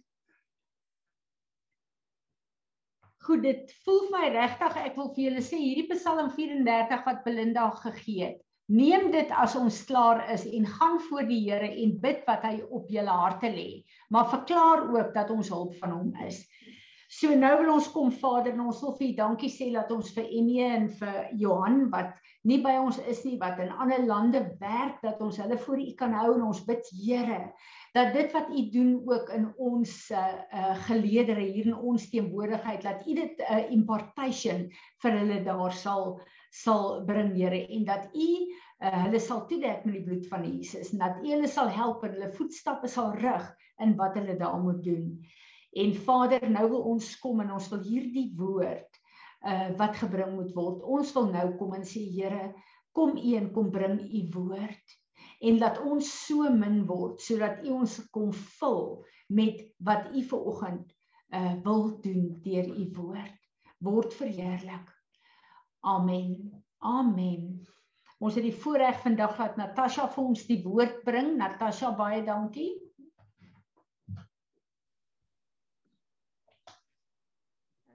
[3.17, 7.23] Goed, dit voel vir my regtig ek wil vir julle sê hierdie Psalm 34 wat
[7.23, 8.48] Belinda gegee het.
[8.69, 12.59] Neem dit as ons klaar is en gaan voor die Here en bid wat hy
[12.69, 13.81] op julle harte lê.
[14.13, 16.43] Maar verklaar ook dat ons hulp van hom is.
[17.09, 20.11] So nou wil ons kom Vader en ons wil vir U dankie sê dat ons
[20.13, 22.13] vir Emie en vir Johan wat
[22.45, 25.89] nie by ons is nie wat in ander lande werk dat ons hulle voor U
[25.97, 27.39] kan hou en ons bid Here
[27.97, 32.85] dat dit wat U doen ook in ons uh, uh geleedere hier in ons teenwoordigheid
[32.85, 34.67] dat U dit 'n uh, impartation
[35.01, 39.99] vir hulle daar sal sal bring Here en dat U uh, hulle sal toedek met
[39.99, 43.45] die bloed van Jesus en dat U hulle sal help en hulle voetstappe sal rig
[43.83, 45.11] in wat hulle daar moet doen.
[45.77, 49.01] En Vader, nou wil ons kom en ons wil hierdie woord
[49.47, 50.81] uh wat gebring moet word.
[50.83, 52.49] Ons wil nou kom en sê Here,
[52.97, 54.97] kom U en kom bring U woord
[55.39, 60.47] en laat ons so min word sodat U ons kom vul met wat U ver
[60.53, 60.95] oggend
[61.35, 63.37] uh wil doen deur U woord.
[63.85, 64.89] Word verheerlik.
[65.81, 66.63] Amen.
[66.79, 67.67] Amen.
[68.19, 71.37] Ons het die voorreg vandag dat Natasha vir ons die woord bring.
[71.39, 72.73] Natasha, baie dankie.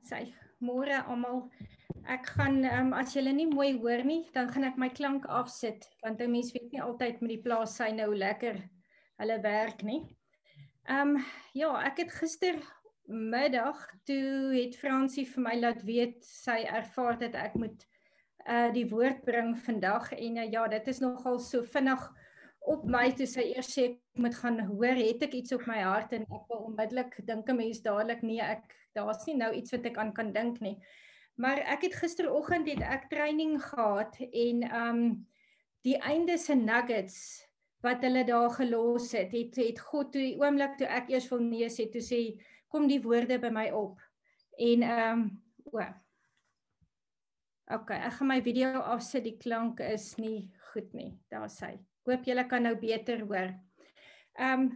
[0.05, 0.27] Sy,
[0.65, 1.47] môre almal.
[2.09, 5.87] Ek gaan um, as julle nie mooi hoor nie, dan gaan ek my klank afsit
[6.05, 8.61] want 'n mens weet nie altyd met die plaas sy nou lekker
[9.21, 10.03] hulle werk nie.
[10.89, 11.25] Ehm um,
[11.57, 12.61] ja, ek het gister
[13.07, 17.85] middag toe het Fransie vir my laat weet sy ervaar dat ek moet
[18.45, 22.03] uh die woord bring vandag en uh, ja dit is nogal so vinnig
[22.65, 25.81] op my toe sy eers sê ek moet gaan hoor het ek iets op my
[25.85, 29.75] hart en ek wil onmiddellik dink 'n mens dadelik nee ek daar's nie nou iets
[29.75, 30.79] wat ek aan kan dink nie.
[31.37, 35.01] Maar ek het gisteroggend het ek training gehad en um
[35.85, 37.17] die einde se nuggets
[37.85, 41.43] wat hulle daar gelos het het het God toe die oomblik toe ek eers wil
[41.43, 42.21] nee sê toe sê
[42.75, 44.03] kom die woorde by my op.
[44.59, 45.29] En ehm um,
[45.71, 45.85] o.
[47.75, 49.25] OK, ek gaan my video afsit.
[49.25, 51.15] Die klank is nie goed nie.
[51.33, 51.77] Daar sê.
[52.05, 53.55] Hoop julle kan nou beter hoor.
[54.35, 54.69] Ehm um,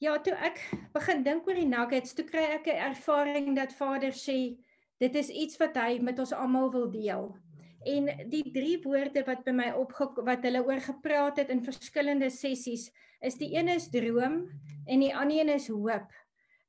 [0.00, 0.62] ja, toe ek
[0.94, 4.56] begin dink oor die nuggets, toe kry ek 'n ervaring dat Vader sê
[5.00, 7.36] dit is iets wat hy met ons almal wil deel.
[7.84, 12.30] En die drie woorde wat by my opge wat hulle oor gepraat het in verskillende
[12.30, 14.48] sessies is die een is droom
[14.86, 16.08] en die ander een is hoop.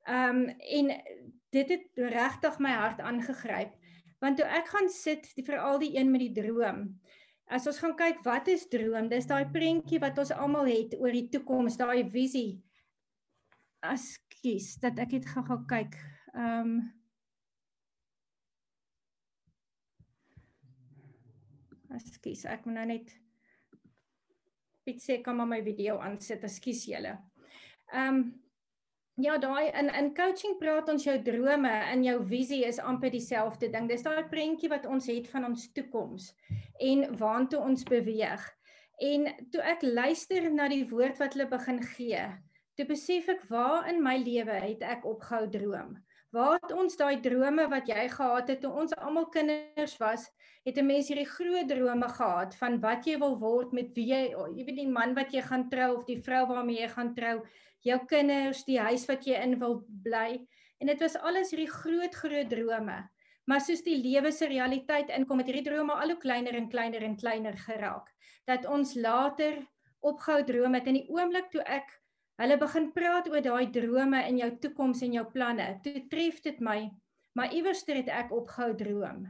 [0.08, 0.90] Ehm um, en
[1.52, 3.74] dit het regtig my hart aangegryp
[4.22, 6.86] want toe ek gaan sit die veral die een met die droom
[7.52, 11.12] as ons gaan kyk wat is droom dis daai prentjie wat ons almal het oor
[11.12, 12.62] die toekoms daai visie.
[13.82, 15.98] Askies dat ek het gou-gou kyk.
[16.34, 16.76] Ehm um,
[21.92, 23.10] askies ek moet nou net
[24.82, 27.18] Piet sê kom maar my video aansit askies julle.
[27.92, 28.22] Ehm um,
[29.20, 33.68] Ja, daai in in coaching praat ons jou drome en jou visie is amper dieselfde
[33.68, 33.84] ding.
[33.90, 36.30] Dis daai prentjie wat ons het van ons toekoms
[36.80, 38.46] en waantoe ons beweeg.
[39.04, 42.22] En toe ek luister na die woord wat hulle begin gee,
[42.78, 45.92] toe besef ek waar in my lewe het ek opgehou droom.
[46.32, 50.24] Waar het ons daai drome wat jy gehad het toe ons almal kinders was,
[50.64, 54.32] het 'n mens hierdie groot drome gehad van wat jy wil word met wie jy,
[54.56, 57.42] jy weet die man wat jy gaan trou of die vrou waarmee jy gaan trou
[57.86, 60.40] jou kinders, die huis wat jy in wil bly.
[60.82, 62.98] En dit was alles hierdie groot groot drome.
[63.50, 67.02] Maar soos die lewe se realiteit inkom, het hierdie drome al hoe kleiner en kleiner
[67.02, 68.08] en kleiner geraak.
[68.46, 69.58] Dat ons later
[70.02, 71.90] opgehou droom het in die oomblik toe ek
[72.42, 75.68] hulle begin praat oor daai drome in jou toekoms en jou planne.
[75.82, 76.88] Toe tref dit my,
[77.38, 79.26] maar iewers het ek opgehou droom.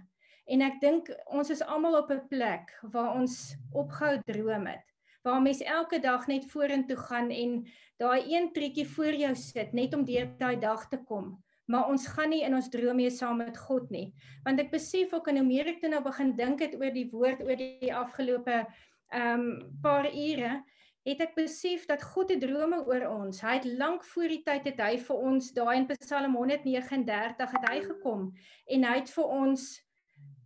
[0.49, 4.92] En ek dink ons is almal op 'n plek waar ons opgehou droom het
[5.23, 7.63] waar mens elke dag net vorentoe gaan en
[8.03, 11.37] daai een triekie voor jou sit net om deur daai dag te kom.
[11.71, 14.11] Maar ons gaan nie in ons drome saam met God nie.
[14.45, 17.09] Want ek besef ook en hoe meer ek dit nou begin dink het oor die
[17.13, 18.65] woord oor die afgelope
[19.13, 19.49] ehm um,
[19.85, 20.63] paar ure,
[21.07, 23.41] het ek besef dat God het drome oor ons.
[23.43, 27.67] Hy het lank voor die tyd het hy vir ons daai in Psalm 139 het
[27.71, 28.29] hy gekom
[28.77, 29.67] en hy het vir ons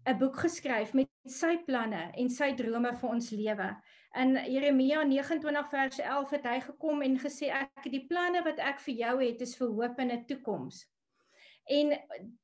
[0.06, 3.68] 'n boek geskryf met sy planne en sy drome vir ons lewe.
[4.16, 8.78] In Jeremia 29 vers 11 het hy gekom en gesê ek die planne wat ek
[8.86, 10.86] vir jou het is vir hoop en 'n toekoms.
[11.68, 11.92] En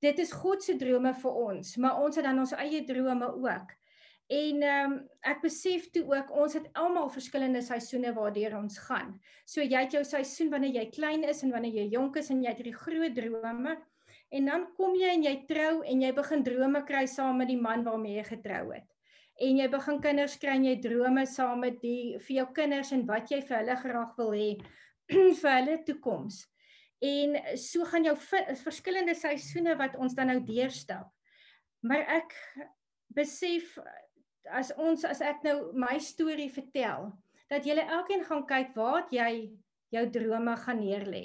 [0.04, 3.72] dit is God se drome vir ons, maar ons het dan ons eie drome ook.
[4.28, 9.16] En ehm um, ek besef toe ook ons het almal verskillende seisoene waardeur ons gaan.
[9.46, 12.42] So jy het jou seisoen wanneer jy klein is en wanneer jy jonk is en
[12.42, 13.78] jy het hierdie groot drome
[14.28, 17.60] en dan kom jy en jy trou en jy begin drome kry saam met die
[17.60, 18.91] man waarmee jy getrou het
[19.40, 23.06] en jy begin kinders kry en jy drome saam met die vir jou kinders en
[23.08, 24.50] wat jy vir hulle graag wil hê
[25.40, 26.44] vir hulle toekoms.
[27.02, 28.14] En so gaan jou
[28.62, 31.08] verskillende seisoene wat ons dan nou deurstap.
[31.82, 32.36] Maar ek
[33.16, 33.74] besef
[34.50, 37.10] as ons as ek nou my storie vertel
[37.50, 39.32] dat julle elkeen gaan kyk waar jy
[39.92, 41.24] jou drome gaan neerlê.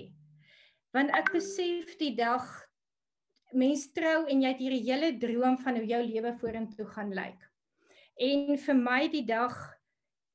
[0.96, 2.48] Want ek besef die dag
[3.54, 7.46] mens trou en jy het hierdie hele droom van hoe jou lewe vorentoe gaan lyk.
[8.18, 9.56] En vir my die dag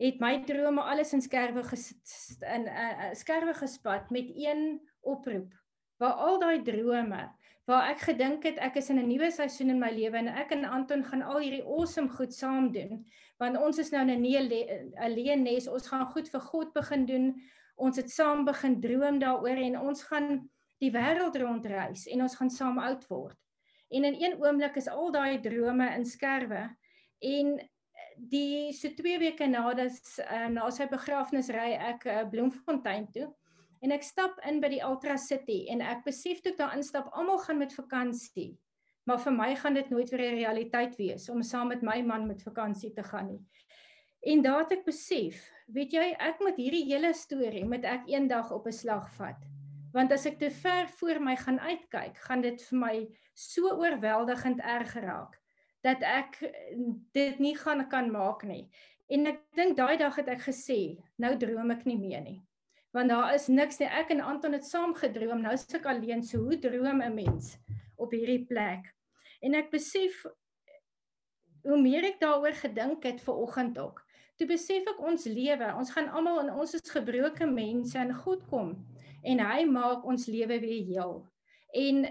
[0.02, 4.80] het my drome alles in skerwe gesit in 'n uh, uh, skerwe gespat met een
[5.00, 5.52] oproep.
[5.98, 7.30] Waar al daai drome
[7.64, 10.50] waar ek gedink het ek is in 'n nuwe seisoen in my lewe en ek
[10.50, 13.04] en Anton gaan al hierdie awesome goed saam doen
[13.38, 14.66] want ons is nou in 'n nie
[14.98, 17.34] alleen nes ons gaan goed vir God begin doen
[17.76, 22.50] ons het saam begin droom daaroor en ons gaan die wêreld rondreis en ons gaan
[22.50, 23.38] saam oud word
[23.90, 26.76] en in een oomblik is al daai drome in skerwe
[27.20, 27.60] en
[28.30, 33.28] die so 2 weke nadat uh, na sy begrafnis ry ek uh, Bloemfontein toe
[33.82, 37.40] en ek stap in by die Ultra City en ek besef toe daar instap almal
[37.42, 38.52] gaan met vakansie
[39.08, 42.26] maar vir my gaan dit nooit weer 'n realiteit wees om saam met my man
[42.26, 43.42] met vakansie te gaan nie.
[44.20, 48.50] En daar het ek besef weet jy ek moet hierdie hele storie met ek eendag
[48.52, 49.42] op 'n slag vat
[49.92, 54.60] want as ek te ver voor my gaan uitkyk gaan dit vir my so oorweldigend
[54.60, 55.41] erg raak
[55.82, 56.38] dat ek
[57.12, 58.68] dit nie gaan kan maak nie.
[59.12, 62.38] En ek dink daai dag het ek gesê, nou droom ek nie meer nie.
[62.92, 63.88] Want daar is niks nie.
[63.88, 65.42] Ek en Anton het saam gedroom.
[65.42, 66.22] Nou is ek alleen.
[66.22, 67.56] So hoe droom 'n mens
[67.96, 68.92] op hierdie plek?
[69.40, 70.24] En ek besef
[71.62, 74.02] hoe meer ek daaroor gedink het ver oggend ook.
[74.36, 78.46] Toe besef ek ons lewe, ons gaan almal in ons is gebroke mense en God
[78.50, 78.74] kom
[79.22, 81.14] en hy maak ons lewe weer heel.
[81.74, 82.06] En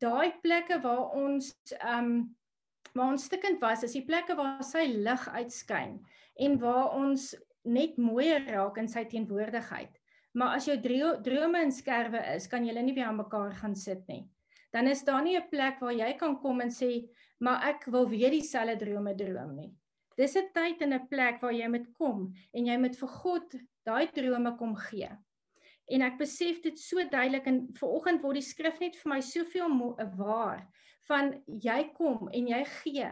[0.00, 2.37] daai plekke waar ons ehm um,
[2.94, 5.98] waar ons stikkend was is die plekke waar sy lig uitskyn
[6.38, 7.34] en waar ons
[7.64, 9.94] net mooier raak in sy teenwoordigheid.
[10.34, 10.76] Maar as jou
[11.24, 14.28] drome in skerwe is, kan jy nie weer aan mekaar gaan sit nie.
[14.70, 17.08] dan is daar nie 'n plek waar jy kan kom en sê,
[17.40, 19.74] "Maar ek wil weer dieselfde drome droom nie."
[20.16, 23.54] Dis 'n tyd en 'n plek waar jy moet kom en jy moet vir God
[23.84, 25.08] daai drome kom gee.
[25.88, 29.96] En ek besef dit so duidelik en vanoggend word die skrif net vir my soveel
[30.16, 30.68] waar
[31.08, 33.10] van jy kom en jy gee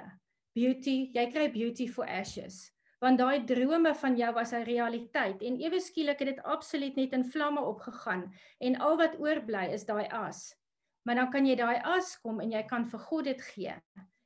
[0.57, 5.61] beauty, jy kry beauty for ashes want daai drome van jou was 'n realiteit en
[5.61, 10.09] ewe skielik het dit absoluut net in vlamme opgegaan en al wat oorbly is daai
[10.09, 10.55] as.
[11.05, 13.75] Maar dan kan jy daai as kom en jy kan vir God dit gee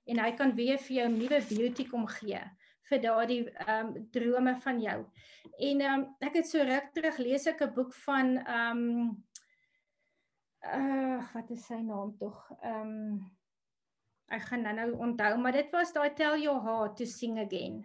[0.07, 2.41] en hy kan weer vir jou nuwe beauty kom gee
[2.91, 4.99] vir daardie ehm um, drome van jou.
[5.59, 9.25] En ehm um, ek het so ruk terug lees ek 'n boek van ehm um,
[10.63, 12.51] uh wat is sy naam tog?
[12.63, 13.31] Ehm um,
[14.31, 17.81] ek gaan nou onthou, maar dit was daai tell your heart to sing again.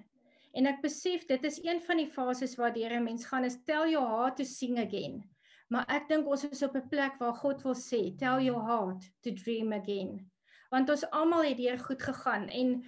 [0.55, 3.89] En ek besef dit is een van die fases waardeur 'n mens gaan is tell
[3.91, 5.23] your heart to sing again.
[5.69, 9.09] Maar ek dink ons is op 'n plek waar God wil sê tell your heart
[9.23, 10.31] to dream again.
[10.69, 12.83] Want ons almal het deur goed gegaan en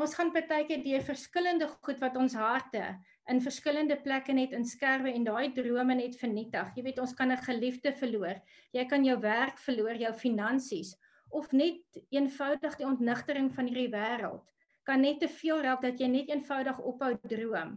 [0.00, 2.98] ons gaan partykeer deur verskillende goed wat ons harte
[3.28, 6.74] in verskillende plekke net inskerwe en daai drome net vernietig.
[6.76, 8.40] Jy weet ons kan 'n geliefde verloor.
[8.72, 10.96] Jy kan jou werk verloor, jou finansies
[11.32, 14.48] of net eenvoudig die ontnigtering van hierdie wêreld
[14.86, 17.76] kan net te veel raak dat jy net eenvoudig ophou droom.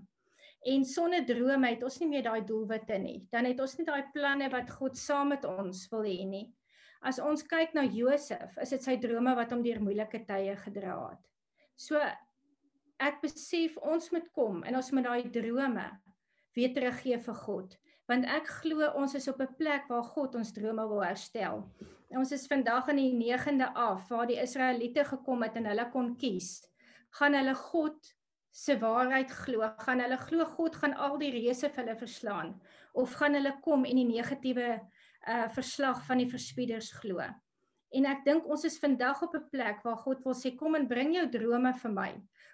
[0.66, 3.20] En sonder drome het ons nie meer daai doelwitte nie.
[3.30, 6.48] Dan het ons nie daai planne wat God saam met ons wil hê nie.
[7.06, 10.96] As ons kyk na Josef, is dit sy drome wat hom deur moeilike tye gedra
[11.12, 11.22] het.
[11.78, 12.02] So
[12.98, 15.86] ek besef ons moet kom en ons moet daai drome
[16.56, 17.76] weer teruggee vir God
[18.10, 21.64] want ek glo ons is op 'n plek waar God ons drome wil herstel.
[22.16, 26.14] Ons is vandag in die 9de af waar die Israeliete gekom het en hulle kon
[26.16, 26.62] kies
[27.20, 28.12] gaan hulle God
[28.56, 32.54] se waarheid glo, gaan hulle glo God gaan al die reëse vir hulle verslaan
[32.96, 34.70] of gaan hulle kom en die negatiewe
[35.26, 37.24] uh verslag van die verspieders glo.
[37.98, 40.88] En ek dink ons is vandag op 'n plek waar God wil sê kom en
[40.88, 42.12] bring jou drome vir my.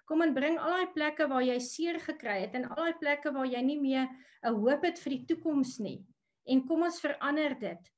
[0.08, 3.34] Kom en bring al daai plekke waar jy seer gekry het en al daai plekke
[3.34, 4.08] waar jy nie meer
[4.44, 6.06] 'n hoop het vir die toekoms nie.
[6.48, 7.92] En kom ons verander dit.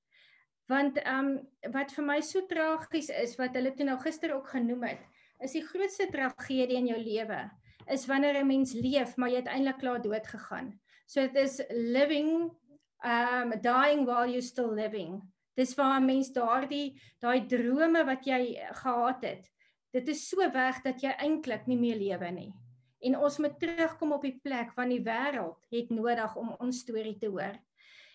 [0.68, 4.48] Want ehm um, wat vir my so tragies is wat hulle toe nou gister ook
[4.48, 5.04] genoem het,
[5.44, 7.50] is die grootste tragedie in jou lewe
[7.88, 10.80] is wanneer 'n mens leef maar jy uiteindelik klaar dood gegaan.
[11.06, 12.52] So dit is living
[13.04, 15.22] um dying while you still living.
[15.56, 19.52] Dis waar 'n mens daardie daai drome wat jy gehad het.
[19.92, 22.54] Dit is so weg dat jy eintlik nie meer lewe nie.
[23.02, 27.18] En ons moet terugkom op die plek van die wêreld het nodig om ons storie
[27.18, 27.60] te hoor.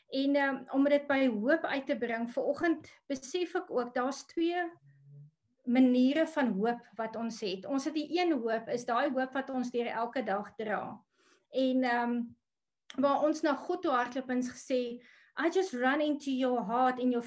[0.09, 4.22] En um, om dit by hoop uit te bring, vir oggend besef ek ook daar's
[4.30, 4.62] twee
[5.68, 7.66] maniere van hoop wat ons het.
[7.68, 10.82] Ons het die een hoop is daai hoop wat ons deur elke dag dra.
[11.52, 12.18] En ehm um,
[12.96, 14.80] waar ons na God toe hardloop en gesê
[15.38, 17.22] I just run into your heart in your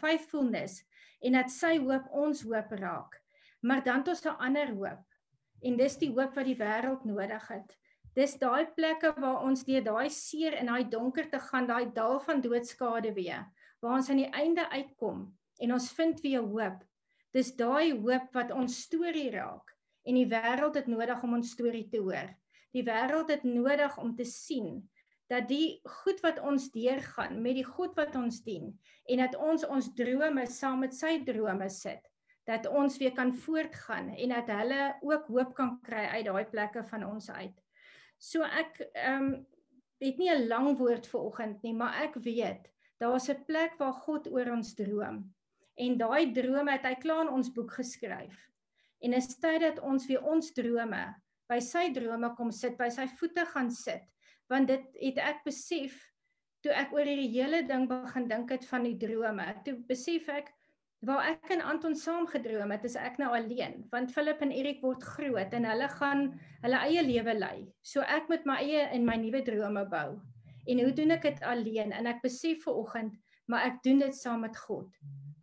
[0.00, 0.84] faithfulness
[1.20, 3.18] en dat sy hoop ons hoop raak.
[3.60, 5.02] Maar dan het ons 'n ander hoop.
[5.62, 7.76] En dis die hoop wat die wêreld nodig het.
[8.14, 12.20] Dis daai plekke waar ons deur daai seer en daai donker te gaan, daai dal
[12.22, 13.46] van doodskade weer,
[13.82, 15.26] waar ons aan die einde uitkom
[15.60, 16.82] en ons vind weer hoop
[17.34, 19.72] Dis daai hoop wat ons storie raak
[20.06, 22.28] en die wêreld het nodig om ons storie te hoor.
[22.74, 24.84] Die wêreld het nodig om te sien
[25.32, 28.70] dat die goed wat ons deurgaan met die goed wat ons dien
[29.10, 32.06] en dat ons ons drome saam met sy drome sit
[32.46, 36.84] dat ons weer kan voortgaan en dat hulle ook hoop kan kry uit daai plekke
[36.90, 37.63] van ons uit.
[38.24, 39.34] So ek ehm um,
[40.04, 42.70] het nie 'n lang woord vir oggend nie, maar ek weet
[43.00, 45.24] daar's 'n plek waar God oor ons droom
[45.76, 48.36] en daai drome het hy klaar in ons boek geskryf.
[49.02, 51.04] En is tyd dat ons weer ons drome
[51.50, 54.04] by sy drome kom sit, by sy voete gaan sit,
[54.48, 55.98] want dit het ek besef
[56.64, 59.44] toe ek oor hierdie hele ding begin dink het van die drome.
[59.64, 60.54] Toe besef ek
[61.06, 64.80] waar ek en Anton saam gedroom het, is ek nou alleen, want Philip en Erik
[64.84, 66.24] word groot en hulle gaan
[66.64, 67.58] hulle eie lewe lei.
[67.82, 70.20] So ek moet my eie en my nuwe drome bou.
[70.64, 71.92] En hoe doen ek dit alleen?
[71.92, 74.88] En ek besef ver oggend, maar ek doen dit saam met God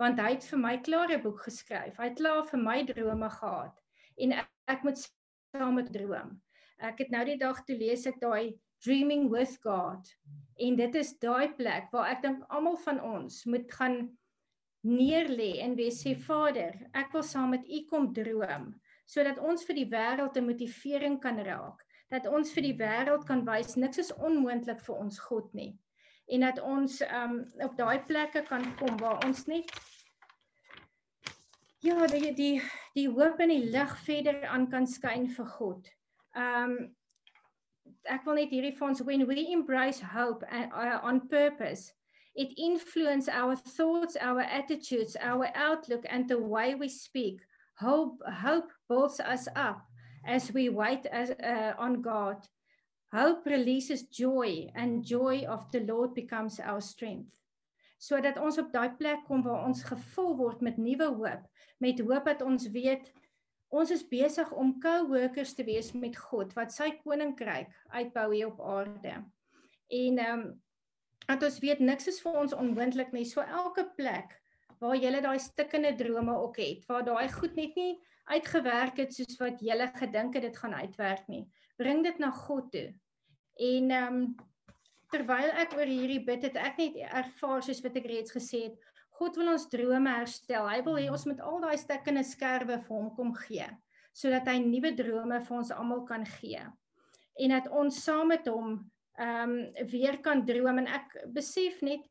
[0.02, 1.98] want hy het vir my klare boek geskryf.
[2.00, 3.76] Hy het klaar vir my drome gehad
[4.18, 6.32] en ek, ek moet saam met droom.
[6.82, 10.08] Ek het nou die dag toe lees ek daai Dreaming with God
[10.58, 14.00] en dit is daai plek waar ek dink almal van ons moet gaan
[14.88, 18.72] neerlê en wees sê Vader, ek wil saam met U kom droom
[19.12, 23.46] sodat ons vir die wêreld 'n motivering kan raak dat ons vir die wêreld kan
[23.46, 25.74] wys niks is onmoontlik vir ons God nie
[26.32, 29.72] en dat ons um op daai plekke kan kom waar ons net
[31.82, 32.62] ja, die die
[32.96, 35.88] die hoop en die lig verder aan kan skyn vir God.
[36.38, 36.76] Um
[38.10, 41.92] ek wil net hierdie vir ons when we embrace hope and, uh, on purpose
[42.36, 47.42] It influences our thoughts, our attitudes, our outlook, and the way we speak.
[47.80, 49.82] Hope, hope builds us up
[50.26, 52.38] as we wait as, uh, on God.
[53.14, 57.36] Hope releases joy, and joy of the Lord becomes our strength.
[58.02, 61.44] Sodat ons op daai plek kom waar ons gevul word met nuwe hoop,
[61.84, 63.12] met hoop dat ons weet
[63.72, 68.64] ons is besig om co-workers te wees met God wat sy koninkryk uitbou hier op
[68.64, 69.20] aarde.
[69.92, 70.50] En ehm um,
[71.28, 73.26] dat ons weet niks is vir ons onmoontlik nie.
[73.26, 74.38] So elke plek
[74.82, 78.00] waar jy daai stikkende drome ook het, waar daai goed net nie
[78.32, 81.46] uitgewerk het soos wat jy gedink het dit gaan uitwerk nie.
[81.78, 82.88] Bring dit na God toe.
[83.62, 84.24] En ehm um,
[85.12, 88.78] terwyl ek oor hierdie bid het ek net ervaar soos wat ek reeds gesê het,
[89.20, 90.70] God wil ons drome herstel.
[90.72, 93.68] Hy wil hê ons moet al daai stikkende skerwe vir hom kom gee
[94.12, 96.60] sodat hy nuwe drome vir ons almal kan gee.
[97.40, 98.74] En dat ons saam met hom
[99.20, 102.08] ehm um, weer kan droom en ek besef net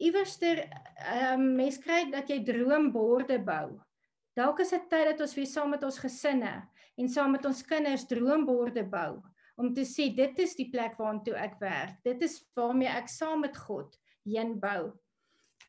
[0.00, 3.80] iewerster ehm um, mens kry dat jy droomborde bou.
[4.36, 6.54] Dalk is dit tyd dat ons weer saam met ons gesinne
[6.96, 9.20] en saam met ons kinders droomborde bou
[9.60, 11.98] om te sê dit is die plek waartoe ek werk.
[12.06, 14.92] Dit is waarmee ek saam met God heen bou.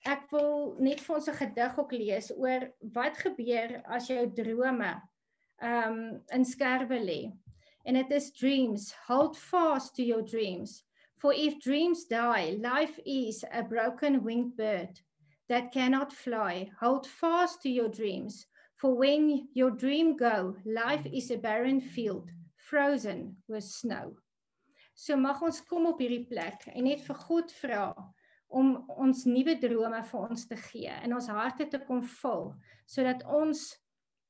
[0.07, 4.93] Ek wil net vir ons 'n gedig ook lees oor wat gebeur as jou drome
[5.61, 5.97] um
[6.34, 7.22] in skerwe lê.
[7.86, 8.93] And it is dreams.
[9.07, 10.84] Hold fast to your dreams.
[11.17, 14.99] For if dreams die, life is a broken winged bird
[15.49, 16.71] that cannot fly.
[16.79, 18.45] Hold fast to your dreams.
[18.75, 24.15] For when your dream go, life is a barren field frozen with snow.
[24.95, 27.86] So mag ons kom op hierdie plek en net vir God vra
[28.51, 32.51] om ons nuwe drome vir ons te gee en ons harte te kom vul
[32.86, 33.61] sodat ons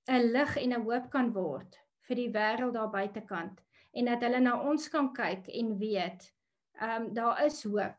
[0.08, 1.78] 'n lig en 'n hoop kan word
[2.12, 3.60] vir die wêreld daar buitekant
[3.96, 6.28] en dat hulle na ons kan kyk en weet
[6.82, 7.96] ehm um, daar is hoop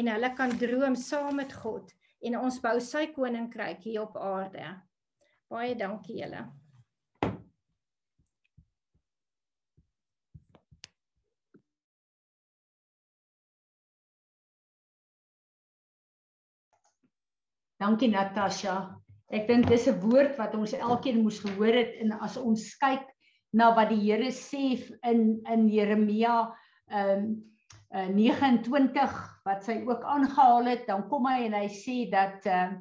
[0.00, 1.92] en hulle kan droom saam met God
[2.26, 4.66] en ons bou sy koninkryk hier op aarde.
[5.50, 6.46] Baie dankie julle.
[17.82, 18.76] Dankie Natasha.
[19.34, 23.11] Ek dink dis 'n woord wat ons elkeen moes gehoor het en as ons kyk
[23.52, 26.52] na wat die Here sê in in Jeremia
[26.90, 27.32] ehm um,
[27.92, 32.78] uh, 29 wat sy ook aangehaal het, dan kom hy en hy sê dat ehm
[32.78, 32.80] uh,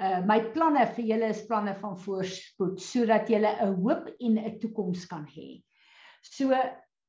[0.00, 4.58] uh, my planne vir julle is planne van voorspoed sodat julle 'n hoop en 'n
[4.60, 5.62] toekoms kan hê.
[6.22, 6.50] So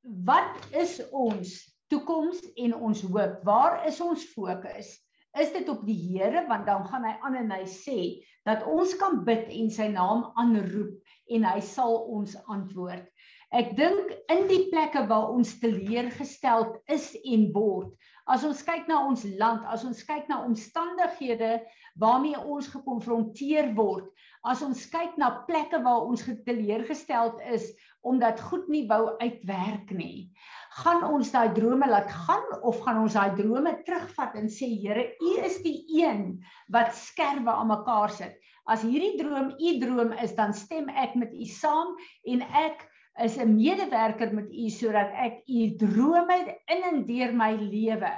[0.04, 1.56] wat is ons
[1.90, 3.44] toekoms en ons hoop?
[3.44, 5.05] Waar is ons fokus?
[5.42, 8.00] Is dit op die Here want dan gaan hy aan en hy sê
[8.48, 10.96] dat ons kan bid en sy naam aanroep
[11.36, 13.06] en hy sal ons antwoord.
[13.56, 17.94] Ek dink in die plekke waar ons teleurgestel is en word,
[18.28, 21.60] as ons kyk na ons land, as ons kyk na omstandighede
[22.02, 24.10] waarmee ons gekonfronteer word,
[24.46, 27.72] as ons kyk na plekke waar ons geteleurgestel is
[28.06, 30.30] omdat goed nie wou uitwerk nie
[30.76, 35.06] gaan ons daai drome laat gaan of gaan ons daai drome terugvat en sê Here,
[35.24, 36.26] U is die een
[36.74, 38.36] wat skerwe aan mekaar sit.
[38.68, 41.96] As hierdie droom U droom is, dan stem ek met U saam
[42.28, 42.84] en ek
[43.24, 48.12] is 'n medewerker met U sodat ek U drome in en deur my lewe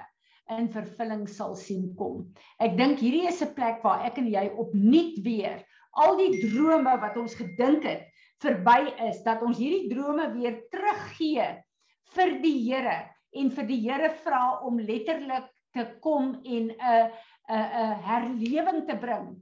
[0.57, 2.33] in vervulling sal sien kom.
[2.59, 5.61] Ek dink hierdie is 'n plek waar ek en jy opnuut weer
[5.93, 8.07] al die drome wat ons gedink het
[8.41, 11.63] verby is, dat ons hierdie drome weer teruggee
[12.15, 12.99] vir die Here
[13.37, 17.11] en vir die Here vra om letterlik te kom en 'n
[17.49, 19.35] 'n 'n herlewing te bring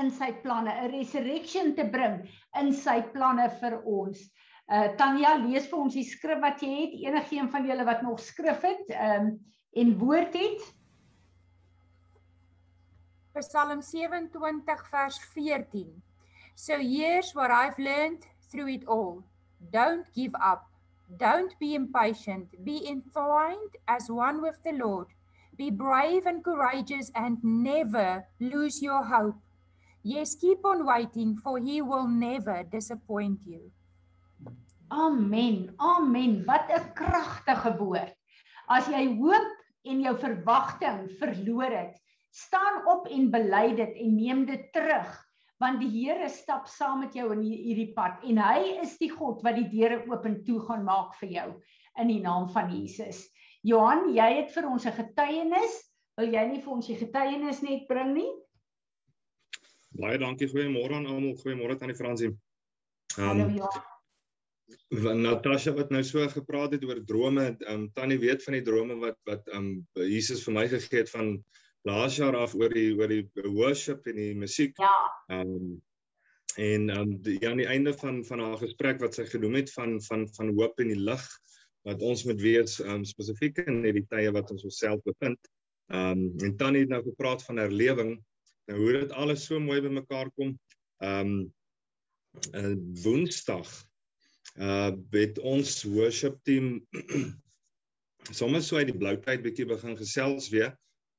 [0.00, 2.28] in sy planne, 'n resurrection te bring
[2.60, 4.30] in sy planne vir ons.
[4.68, 8.20] Uh Tanya lees vir ons die skrif wat jy het, enigiemand van julle wat nog
[8.20, 9.38] skrif het, ehm um,
[9.76, 10.62] en woord het.
[13.34, 16.02] Psalm 27 vers 14.
[16.54, 19.24] So here's what I've learned through it all.
[19.72, 20.73] Don't give up.
[21.08, 22.48] Don't be impatient.
[22.64, 25.06] Be entwined as one with the Lord.
[25.56, 29.36] Be brave and courageous and never lose your hope.
[30.02, 33.70] Yes, keep on waiting, for He will never disappoint you.
[34.90, 35.72] Amen.
[35.80, 36.44] Amen.
[36.44, 38.12] Wat 'n kragtige woord.
[38.68, 39.48] As jy hoop
[39.84, 42.00] en jou verwagting verloor het,
[42.30, 45.23] staan op en bely dit en neem dit terug
[45.64, 49.40] want die Here stap saam met jou in hierdie pad en hy is die God
[49.46, 51.48] wat die deure oop en toe gaan maak vir jou
[52.02, 53.24] in die naam van Jesus.
[53.64, 55.80] Johan, jy het vir ons 'n getuienis.
[56.20, 58.30] Wil jy nie vir ons die getuienis net bring nie?
[59.94, 60.48] Baie dankie.
[60.50, 61.34] Goeiemôre aan almal.
[61.38, 62.30] Goeiemôre aan die Fransie.
[63.16, 63.82] Um, Hallo Johan.
[65.22, 69.18] Natasha wat nou so gepraat het oor drome, um, tannie weet van die drome wat
[69.28, 71.36] wat um, Jesus vir my gegee het van
[71.84, 74.76] laas jaar af oor die oor die worship en die musiek.
[74.80, 74.94] Ja.
[75.32, 75.74] Ehm um,
[76.54, 79.58] en ehm um, die, ja, aan die einde van van haar gesprek wat sy genoem
[79.58, 81.24] het van van van hoop en die lig
[81.84, 85.50] wat ons moet wees ehm um, spesifiek in hierdie tye wat ons onsself bevind.
[85.92, 88.14] Ehm um, en Tannie het nou gepraat van herlewing.
[88.70, 90.54] Nou hoe dit alles so mooi bymekaar kom.
[91.02, 91.52] Ehm um,
[92.54, 93.68] uh, Woensdag
[94.54, 96.86] uh het ons worship team
[98.38, 100.72] soms so uit die blou tyd bietjie begin gesels weer.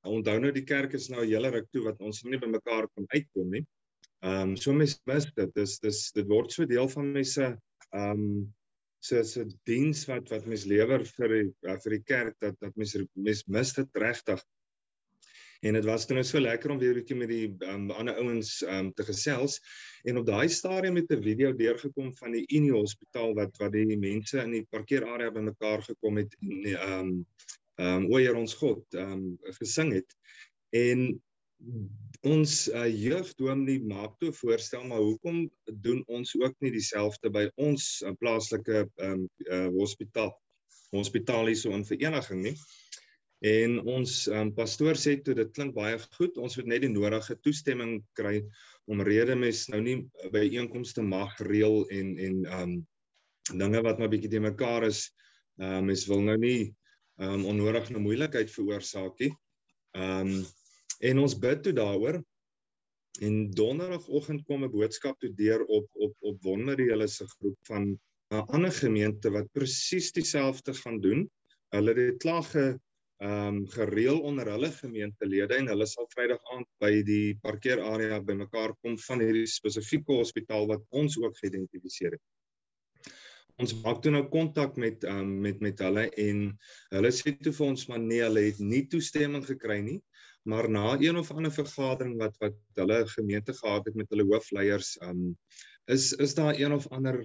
[0.05, 2.87] Onthou nou die kerk is nou 'n hele ruk toe wat ons nie by mekaar
[2.93, 3.65] kon uitkom nie.
[4.21, 5.55] Ehm um, so mens mis dit.
[5.55, 7.45] Dis dis dit word so deel van mense
[7.91, 8.53] ehm um,
[9.05, 12.75] se se diens wat wat mens lewer vir die uh, vir die kerk dat dat
[12.75, 14.41] mens mens mis dit regtig.
[15.65, 18.17] En dit was dan nou so lekker om weer 'n bietjie met die um, ander
[18.21, 19.59] ouens um, te gesels.
[20.03, 23.97] En op daai stadium het 'n video deurgekom van die Unie Hospitaal wat wat die
[23.97, 27.25] mense in die parkeerarea bymekaar gekom het en um,
[27.81, 29.25] um, o Heer ons God ehm um,
[29.59, 30.15] gesing het.
[30.75, 31.07] En
[32.25, 35.45] ons uh, jeugdominee maak toe voorstel maar hoekom
[35.85, 40.33] doen ons ook nie dieselfde by ons uh, plaaslike ehm um, uh, hospitaal
[40.95, 42.55] hospitaal hier so in vereniging nie.
[43.45, 47.35] En ons um, pastoor sê toe dit klink baie goed, ons moet net die nodige
[47.43, 48.39] toestemming kry
[48.89, 49.97] om rede mes nou nie
[50.33, 52.75] by einkomste mag reël en en um
[53.59, 55.09] dinge wat maar bietjie te mekaar is.
[55.61, 56.73] Um mens wil nou nie
[57.17, 59.33] um onnodig 'n moeilikheid veroorsaak nie.
[59.95, 60.45] Um
[60.99, 62.23] en ons bid toe daaroor.
[63.21, 67.99] En donderdagoggend kom 'n boodskap toe deur op op op Wonderie hulle se groep van
[68.33, 71.29] 'n ander gemeente wat presies dieselfde gaan doen.
[71.69, 72.79] Hulle het klaar ge
[73.17, 78.73] ehm um, gereël onder hulle gemeentelede en hulle sal Vrydag aand by die parkeerarea bymekaar
[78.81, 82.21] kom van hierdie spesifieke hospitaal wat ons ook geïdentifiseer het.
[83.61, 86.41] Ons maak toe nou kontak met um, met met hulle en
[86.91, 89.99] hulle sê toe vir ons maar nee, hulle het nie toestemming gekry nie,
[90.43, 94.95] maar na een of ander vergadering wat wat hulle gemeente gehad het met hulle hoofleiers
[95.07, 95.29] um,
[95.91, 97.21] is is daar een of ander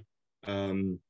[0.49, 1.01] um,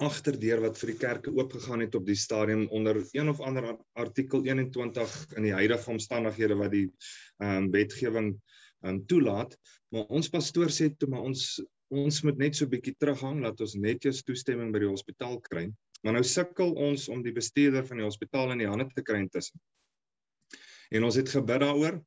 [0.00, 4.44] agterdeur wat vir die kerke oopgegaan het op die stadium onder een of ander artikel
[4.44, 6.86] 21 in die huidige omstandighede wat die
[7.40, 8.30] ehm um, wetgewing
[8.84, 9.56] ehm um, toelaat.
[9.92, 11.56] Maar ons pastoor sê toe maar ons
[11.94, 15.68] ons moet net so bietjie terughang laat ons netjies toestemming by die hospitaal kry
[16.02, 19.20] maar nou sukkel ons om die bestuurder van die hospitaal in die hande te kry
[19.22, 19.60] intussen
[20.90, 22.00] en ons het gebid daaroor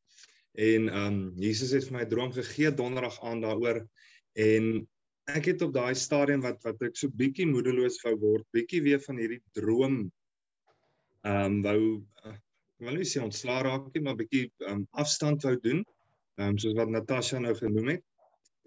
[0.59, 3.83] en ehm um, Jesus het vir my droom gegee donderdag aan daaroor
[4.35, 4.71] en
[5.29, 9.01] ek het op daai stadium wat wat ek so bietjie moedeloos wou word, bietjie weer
[9.03, 9.99] van hierdie droom
[11.27, 11.81] ehm um, wou
[12.25, 12.35] uh,
[12.79, 15.83] wil nie sê ontslaa raak nie, maar bietjie um, afstand wou doen.
[16.39, 18.05] Ehm um, soos wat Natasha nou genoem het.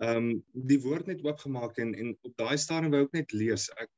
[0.01, 0.31] Ehm um,
[0.71, 3.69] die woord net oopgemaak en en op daai stadium wou ek net lees.
[3.77, 3.91] Ek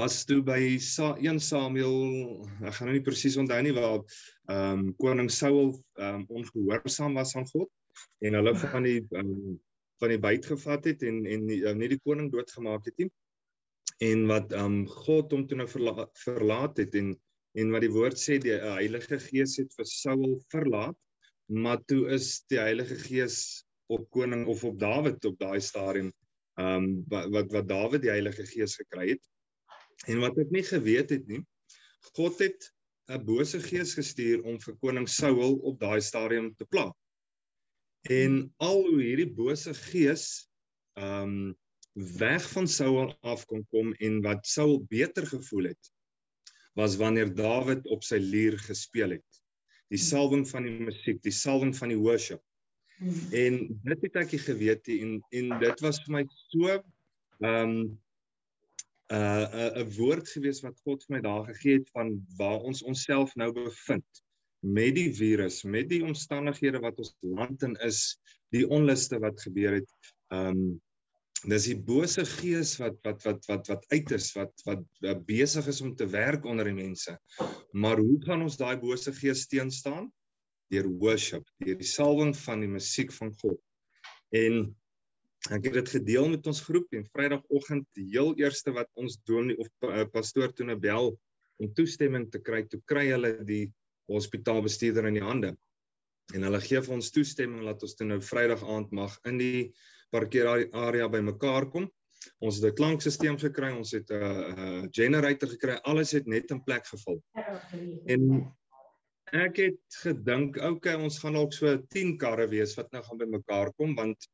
[0.00, 4.84] was toe by Sa 1 Samuel, ek gaan nou nie presies onthou nie waar ehm
[4.84, 7.70] um, koning Saul ehm um, ongehoorsaam was aan God
[8.26, 9.58] en hulle van die ehm um,
[10.00, 13.10] van die byt gevat het en en nie, uh, nie die koning doodgemaak het nie.
[14.00, 17.14] En wat ehm um, God hom toe nou verla verlaat het en
[17.58, 20.96] en wat die woord sê die uh, Heilige Gees het vir Saul verlaat,
[21.50, 26.10] maar toe is die Heilige Gees op koning of op Dawid op daai stadium
[26.60, 29.22] ehm um, wat, wat Dawid die Heilige Gees gekry het.
[30.06, 31.40] En wat ek nie geweet het nie,
[32.16, 32.70] God het
[33.10, 36.90] 'n bose gees gestuur om vir koning Saul op daai stadium te pla.
[38.08, 40.26] En al hoe hierdie bose gees
[40.94, 41.56] ehm um,
[41.94, 45.90] weg van Saul af kon kom en wat Saul beter gevoel het
[46.78, 49.40] was wanneer Dawid op sy lier gespeel het.
[49.90, 52.42] Die salwing van die musiek, die salwing van die worship.
[53.32, 57.76] En dit het ek geweet en en dit was vir my so ehm um,
[59.10, 62.82] 'n uh, 'n woord gewees wat God vir my daar gegee het van waar ons
[62.82, 64.22] onsself nou bevind
[64.60, 68.20] met die virus, met die omstandighede wat ons land in is,
[68.54, 69.90] die onluste wat gebeur het.
[70.30, 70.80] Ehm um,
[71.48, 75.66] dis die bose gees wat wat wat wat wat uit is, wat wat, wat besig
[75.72, 77.16] is om te werk onder die mense.
[77.72, 80.10] Maar hoe gaan ons daai bose gees teenstaan?
[80.70, 83.58] Deur worship, deur die salwing van die musiek van God.
[84.30, 84.62] En
[85.50, 89.58] ek het dit gedeel met ons groep en Vrydagoggend die heel eerste wat ons dominee
[89.58, 91.14] of uh, pastoor toe 'n bel
[91.60, 93.72] om toestemming te kry, toe kry hulle die
[94.10, 95.54] hospitaalbestuurder in die hande.
[96.34, 99.72] En hulle gee vir ons toestemming dat ons nou Vrydag aand mag in die
[100.14, 101.90] parkeerarea bymekaar kom.
[102.44, 106.86] Ons het 'n klankstelsel gekry, ons het 'n generator gekry, alles het net in plek
[106.86, 107.22] geval.
[108.06, 108.52] En
[109.36, 113.72] ek het gedink, okay, ons gaan dalk so 10 karre wees wat nou gaan bymekaar
[113.78, 114.28] kom want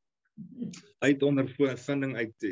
[1.05, 2.47] uit ondervinding uit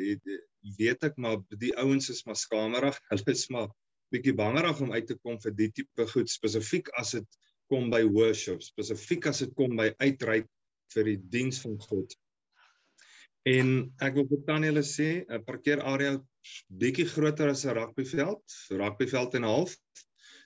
[0.77, 3.69] weet ek maar die ouens is maar skamerig, hulle is maar
[4.13, 7.39] bietjie bangerig om uit te kom vir die tipe goed spesifiek as dit
[7.71, 10.47] kom by worship, spesifiek as dit kom by uitreik
[10.93, 12.13] vir die diens van God.
[13.49, 13.71] En
[14.01, 16.17] ek wil vir Tannie hulle sê, 'n parkeerarea
[16.69, 18.43] bietjie groter as 'n rugbyveld,
[18.81, 19.75] rugbyveld en 'n half.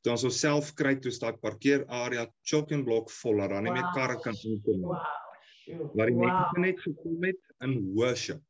[0.04, 3.90] Toe ons osself kry toe staan parkeerarea chock and block vol, dat daar nie meer
[3.96, 4.88] karre kan inkom nie.
[4.88, 5.96] Wow.
[5.96, 6.26] Waar die Wow.
[6.26, 8.42] mense net gekom het in worship.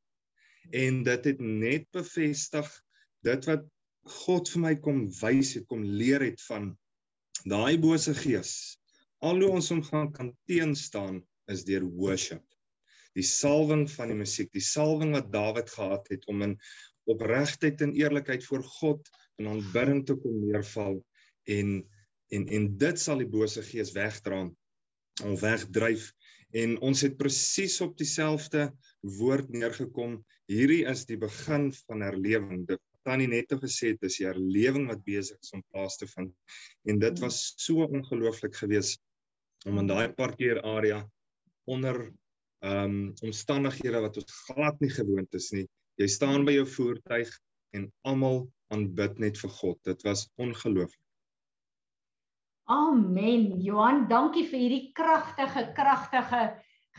[0.72, 2.70] En dit het net bevestig
[3.26, 3.66] dit wat
[4.26, 6.70] God vir my kom wys het, kom leer het van
[7.46, 8.78] daai bose gees.
[9.22, 12.44] Al hoe ons hom gaan kan teenstaan is deur worship.
[13.18, 16.56] Die salwing van die musiek, die salwing wat Dawid gehad het om in
[17.10, 19.10] opregtheid en eerlikheid voor God
[19.42, 21.00] in aanbidding te kom neerval
[21.48, 21.80] en
[22.30, 24.44] en en dit sal die bose gees wegdra
[25.26, 26.12] of wegdryf.
[26.54, 28.70] En ons het presies op dieselfde
[29.18, 30.20] woord neergekom
[30.50, 32.66] hierdie is die begin van herlewing.
[32.70, 36.34] Dit tannie net gesê het dis die herlewing wat besig is om plaas te vind.
[36.90, 39.02] En dit was so ongelooflik geweest
[39.66, 41.04] om in daai parkeerarea
[41.70, 42.10] onder
[42.60, 45.66] ehm um, omstandighede wat ons glad nie gewoond is nie.
[45.96, 47.30] Jy staan by jou voertuig
[47.78, 48.42] en almal
[48.74, 49.80] aanbid net vir God.
[49.88, 51.09] Dit was ongelooflik
[52.70, 53.58] Amen.
[53.66, 56.42] Johan, dankie vir hierdie kragtige kragtige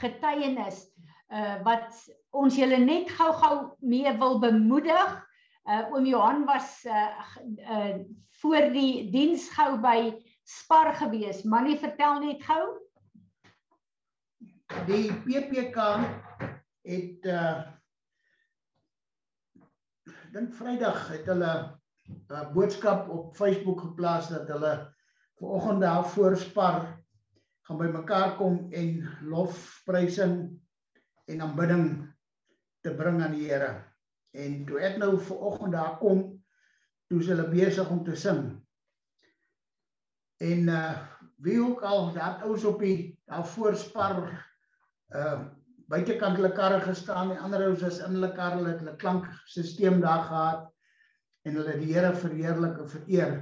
[0.03, 0.83] getuienis
[1.31, 1.95] uh wat
[2.35, 5.15] ons julle net gou-gou mee wil bemoedig.
[5.71, 7.07] Uh oom Johan was uh,
[7.71, 8.03] uh
[8.43, 10.11] voor die diens gou by
[10.43, 11.45] Spar gewees.
[11.47, 12.65] Manie, vertel net gou.
[14.91, 15.79] Die PPK
[16.83, 17.59] het uh
[20.35, 21.53] dink Vrydag het hulle
[22.11, 24.91] 'n boodskap op Facebook geplaas dat hulle
[25.41, 26.83] vanoggend daar voorspar
[27.69, 30.35] gaan bymekaar kom en lofprysing
[31.25, 31.87] en aanbidding
[32.85, 33.71] te bring aan die Here.
[34.37, 36.25] En toe ek nou vanoggend daar kom,
[37.11, 38.43] toe is hulle besig om te sing.
[40.41, 40.93] En uh
[41.41, 44.19] wie ook al daar ouens op die daar voorspar
[45.17, 45.39] uh
[45.91, 49.97] buitekant hulle karre gestaan, die ander ouens is in hulle karre, hulle het hulle klankstelsel
[50.05, 50.69] daar gehad
[51.49, 53.33] en hulle die Here verheerlik en vereer.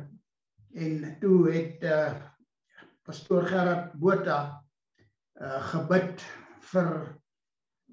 [0.74, 2.12] En toe het uh
[3.02, 4.64] pastoor Gerard Botha
[5.40, 6.24] uh gebid
[6.72, 6.90] vir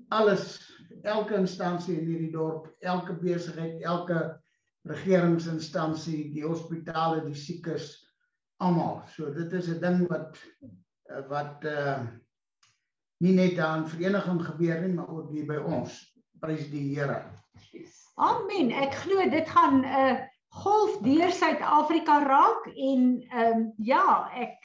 [0.10, 0.60] alles
[1.04, 4.42] elke instansie in hierdie dorp, elke besigheid, elke
[4.86, 7.94] regeringsinstansie, die hospitale, die siekes,
[8.62, 9.02] almal.
[9.16, 10.38] So dit is 'n ding wat
[11.30, 12.04] wat uh
[13.24, 16.04] nie net daar in vereniging gebeur nie, maar ook hier by ons.
[16.40, 17.24] Prys die Here.
[18.16, 18.72] Amen.
[18.72, 24.62] Ek glo dit gaan 'n uh, golf deur Suid-Afrika raak en ehm um, ja, ek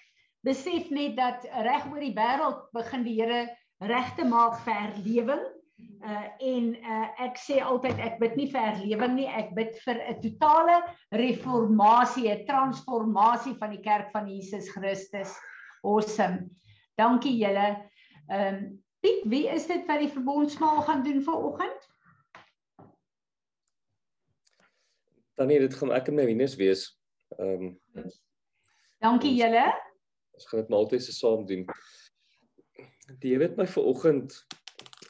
[0.47, 3.49] besef net dat reg oor die wêreld begin die Here
[3.80, 5.43] regte maak vir herlewing.
[6.05, 10.01] Uh en uh ek sê altyd ek bid nie vir herlewing nie, ek bid vir
[10.12, 10.78] 'n totale
[11.12, 15.34] reformatie, 'n transformasie van die kerk van Jesus Christus.
[15.82, 16.51] Awesome.
[16.97, 17.68] Dankie julle.
[18.30, 21.89] Ehm um, Piet, wie is dit wat die verbondsmaal gaan doen vir oggend?
[25.41, 26.82] Dan nee, dit gaan ek en my wieners wees.
[27.41, 28.09] Ehm um,
[29.01, 29.62] Dankie julle.
[30.36, 31.62] Ons gaan dit maaltyd se saam doen.
[33.22, 34.36] Die Here het my ver oggend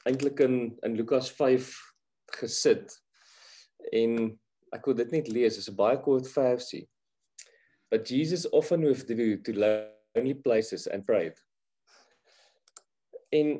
[0.06, 0.54] eintlik in
[0.86, 1.72] in Lukas 5
[2.36, 2.94] gesit
[3.90, 4.14] en
[4.70, 5.58] ek wil dit net lees.
[5.58, 6.84] Dit is 'n baie kort versie.
[7.90, 11.42] But Jesus often withdrew to lonely places and prayed.
[13.34, 13.58] En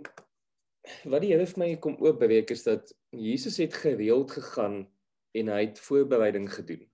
[1.02, 4.86] wat die Here vir my kom oopbreek is dat Jesus het gereeld gegaan
[5.32, 6.84] en hy het voorbereiding gedoen.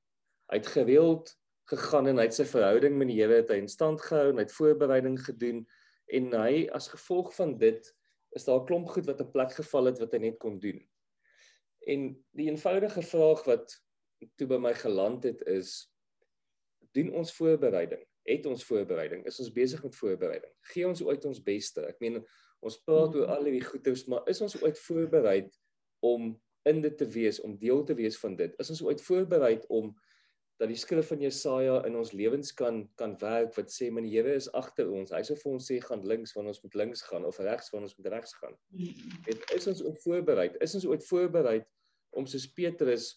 [0.51, 1.33] Hy het gereeld
[1.71, 4.39] gegaan en hy het sy verhouding met die Here het hy in stand gehou en
[4.39, 5.65] hy het voorbereiding gedoen
[6.15, 7.89] en hy as gevolg van dit
[8.37, 10.79] is daar 'n klomp goed wat in plek geval het wat hy net kon doen.
[11.87, 13.83] En die eenvoudige vraag wat
[14.37, 15.93] toe by my geland het is
[16.93, 18.03] doen ons voorbereiding?
[18.27, 19.27] Het ons voorbereiding?
[19.27, 20.53] Is ons besig met voorbereiding?
[20.73, 21.85] Gee ons ooit ons beste?
[21.87, 22.25] Ek meen
[22.61, 25.51] ons praat oor al hierdie goeders, maar is ons ooit voorberei
[26.01, 26.35] om
[26.67, 28.55] in dit te wees, om deel te wees van dit?
[28.63, 29.93] Is ons ooit voorberei om
[30.57, 34.15] dat die skrif van Jesaja in ons lewens kan kan werk wat sê man die
[34.15, 35.13] Here is agter ons.
[35.13, 37.91] Hy sê vir ons sê gaan links wanneer ons moet links gaan of regs wanneer
[37.91, 38.57] ons moet regs gaan.
[39.27, 40.49] Dit is ons ooit voorberei.
[40.65, 41.59] Is ons ooit voorberei
[42.17, 43.11] om soos Petrus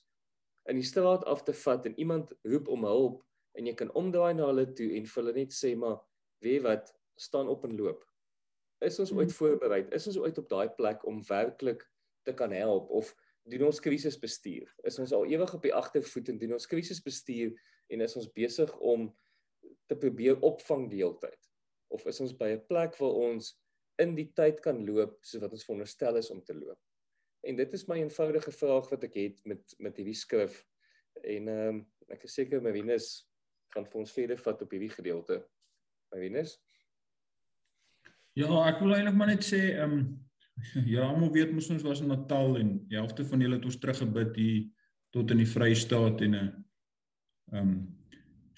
[0.69, 3.23] in die straat af te vat en iemand roep om hulp
[3.55, 5.97] en jy kan omdraai na hulle toe en vir hulle net sê maar
[6.43, 8.03] weet wat staan op en loop.
[8.83, 9.85] Is ons ooit voorberei?
[9.95, 11.87] Is ons ooit op daai plek om werklik
[12.27, 14.69] te kan help of doen ons krisisbestuur?
[14.83, 17.55] Is ons al ewig op die agtervoet en doen ons krisisbestuur
[17.89, 19.07] en is ons besig om
[19.89, 21.39] te probeer opvang die hele tyd?
[21.89, 23.55] Of is ons by 'n plek waar ons
[23.99, 26.79] in die tyd kan loop soos wat ons veronderstel is om te loop?
[27.43, 30.65] En dit is my eenvoudige vraag wat ek het met met hierdie skrif.
[31.23, 33.29] En ehm um, ek is seker Marinus
[33.73, 35.47] gaan vir ons verder vat op hierdie gedeelte.
[36.11, 36.57] Marinus?
[38.33, 40.28] Ja, ek wil eintlik maar net sê ehm um,
[40.93, 43.79] ja, almal weet mos ons was in Natal en die helfte van julle het ons
[43.79, 44.67] teruggebid hier
[45.15, 46.49] tot in die Vrystaat en 'n uh,
[47.53, 47.79] ehm um,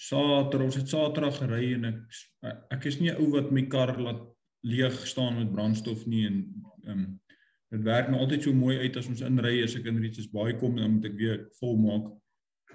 [0.02, 2.00] Saterdag, ons het Saterdag gery en ek
[2.74, 4.24] ek is nie ou wat my kar laat
[4.66, 6.40] leeg staan met brandstof nie en
[6.86, 7.20] ehm um,
[7.72, 10.32] dit werk nou altyd so mooi uit as ons inry as ek in iets is
[10.32, 12.10] baie kom dan moet ek weer vol maak.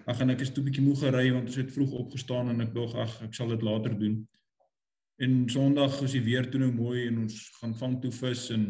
[0.06, 2.72] Ag en ek is toe bietjie moeg gery want ons het vroeg opgestaan en ek
[2.74, 4.22] dog ag ek sal dit later doen.
[5.18, 8.64] En Sondag is die weer toe nou mooi en ons gaan vang toe vis en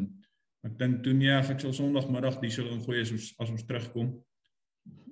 [0.66, 4.14] ek dink toe nee ek sal Sondagmiddag diesel ingooi as ons as ons terugkom.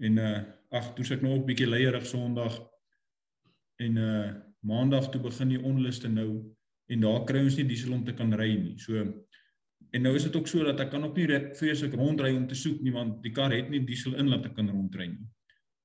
[0.01, 0.39] En uh
[0.75, 2.59] ag toe ek nou 'n bietjie leierig Sondag
[3.79, 4.33] en uh
[4.65, 6.41] Maandag toe begin die onluste nou
[6.89, 8.79] en daar kry ons nie diesel om te kan ry nie.
[8.81, 8.97] So
[9.95, 11.27] en nou is dit ook so dat ek kan ook nie
[11.59, 14.71] vreeslik rondry om te soek nie want die kar het nie diesel in laat kan
[14.71, 15.29] rondry nie.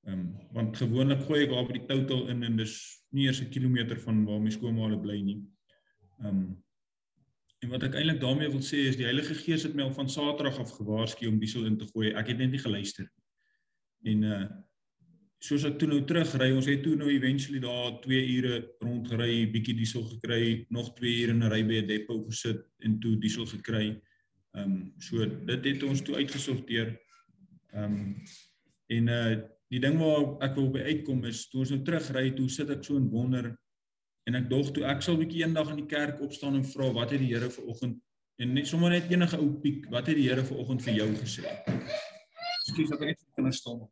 [0.08, 0.24] Ehm um,
[0.56, 2.74] want gewoonlik gooi ek daar by die total in en dis
[3.12, 5.40] nie eers 'n kilometer van waar my skoonma bly nie.
[6.24, 6.56] Ehm um,
[7.60, 10.08] en wat ek eintlik daarmee wil sê is die Heilige Gees het my al van
[10.08, 12.12] Saterdag af gewaarsku om diesel in te gooi.
[12.16, 13.20] Ek het net nie geluister nie.
[14.14, 14.42] En uh
[15.40, 19.72] soos ek toe nou terugry, ons het toe nou eventually daar 2 ure rondgery, bietjie
[19.78, 23.46] diesel gekry, nog 2 ure in 'n ry by 'n depot gesit en toe diesel
[23.46, 23.86] gekry.
[24.52, 26.92] Ehm um, so dit het ons toe uitgesorteer.
[27.72, 28.22] Ehm um,
[28.88, 29.40] en uh
[29.70, 32.84] die ding waar ek wil by uitkom is toe ons nou terugry, toe sit ek
[32.84, 33.56] so in wonder
[34.28, 37.14] en ek dog toe ek sal bietjie eendag in die kerk opstaan en vra wat
[37.14, 37.98] het die Here vir oggend
[38.40, 41.08] en net sommer net enige ou piek, wat het die Here vir oggend vir jou
[41.20, 41.44] gesê?
[42.60, 43.84] Ekskuus dat ek net kan staan.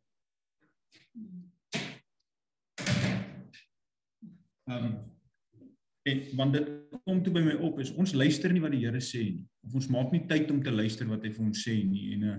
[4.69, 4.97] Ehm um,
[6.09, 6.67] en want dit
[7.05, 9.45] kom toe by my op is ons luister nie wat die Here sê nie.
[9.67, 12.13] Of ons maak nie tyd om te luister wat hy vir ons sê nie.
[12.15, 12.37] En uh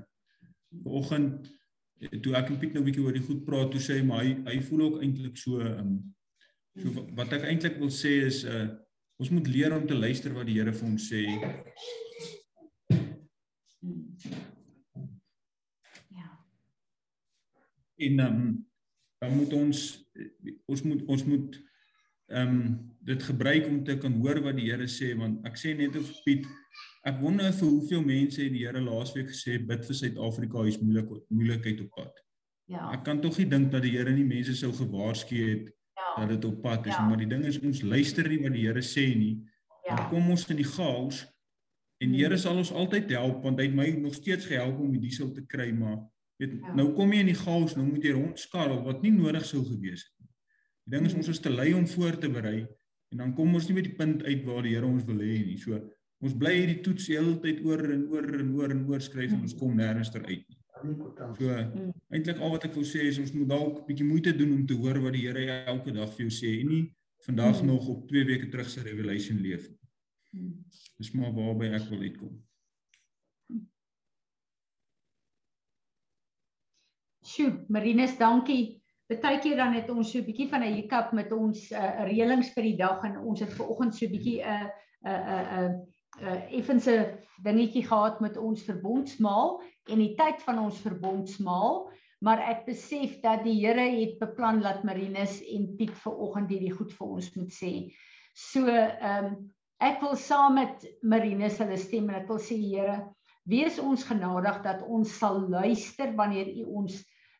[0.85, 1.49] vanoggend
[1.99, 4.05] eh, toe ek en Piet nou 'n bietjie oor die goed praat, toe sê hy
[4.07, 5.95] maar hy hy voel ook eintlik so ehm um,
[6.79, 8.69] so wat ek eintlik wil sê is uh
[9.21, 11.21] ons moet leer om te luister wat die Here vir ons sê.
[16.17, 16.29] Ja.
[18.07, 18.55] En ehm um,
[19.21, 19.83] dan moet ons
[20.73, 21.59] ons moet ons moet
[22.31, 22.63] ehm um,
[23.11, 26.09] dit gebruik om te kan hoor wat die Here sê want ek sê net of
[26.25, 26.49] Piet
[27.09, 31.13] ek wonder vir hoeveel mense het die Here laasweek gesê bid vir Suid-Afrika is moeilik
[31.29, 32.25] moeilikheid op pad.
[32.71, 32.87] Ja.
[32.95, 35.71] Ek kan tog nie dink dat die Here nie mense sou gewaarsku het.
[36.21, 37.07] Dat dit op pad is ja.
[37.09, 39.35] maar die ding is ons luister nie wat die Here sê nie.
[39.87, 39.97] Ja.
[39.97, 41.23] Dan kom ons in die chaos
[42.01, 42.43] en die Here hmm.
[42.45, 45.45] sal ons altyd help want hy het my nog steeds gehelp om die diesel te
[45.49, 45.99] kry maar
[46.41, 46.75] weet ja.
[46.79, 50.05] nou kom jy in die chaos nou moet jy rondskarrel wat nie nodig sou gewees
[50.07, 50.31] het nie.
[50.85, 52.61] Die ding is ons is te lui om voor te berei
[53.11, 55.41] en dan kom ons nie by die punt uit waar die Here ons wil hê
[55.43, 55.59] nie.
[55.59, 55.81] So
[56.21, 59.33] ons bly hierdie toets die hele tyd oor en oor en oor en oor skryf
[59.35, 60.60] en ons kom nêrens ter uit nie.
[60.81, 61.51] So
[62.11, 64.67] eintlik al wat ek wil sê is ons moet dalk 'n bietjie moeite doen om
[64.67, 66.85] te hoor wat die Here elke dag vir jou sê en nie
[67.27, 67.67] vandag hmm.
[67.67, 69.79] nog op 2 weke terug se revelation leef nie.
[70.31, 70.65] Hmm.
[70.97, 72.37] Dis maar waarby ek wil uitkom.
[77.31, 78.81] Sjoe, Marinus, dankie.
[79.11, 82.63] Partykeer dan het ons so 'n bietjie van 'n hiccup met ons uh, reëlings vir
[82.63, 84.69] die dag en ons het ver oggend so 'n bietjie 'n uh,
[85.05, 90.15] 'n uh, 'n uh, 'n uh, uh, effense dingetjie gehad met ons verbondsmaal en die
[90.19, 91.87] tyd van ons verbondsmaal,
[92.25, 96.75] maar ek besef dat die Here het beplan dat Marinus en Piet ver oggend hierdie
[96.75, 97.73] goed vir ons moet sê.
[98.37, 99.41] So ehm um,
[99.81, 102.99] ek wil saam met Marinus hulle stem en ek wil sê Here,
[103.49, 106.99] wees ons genadig dat ons sal luister wanneer U ons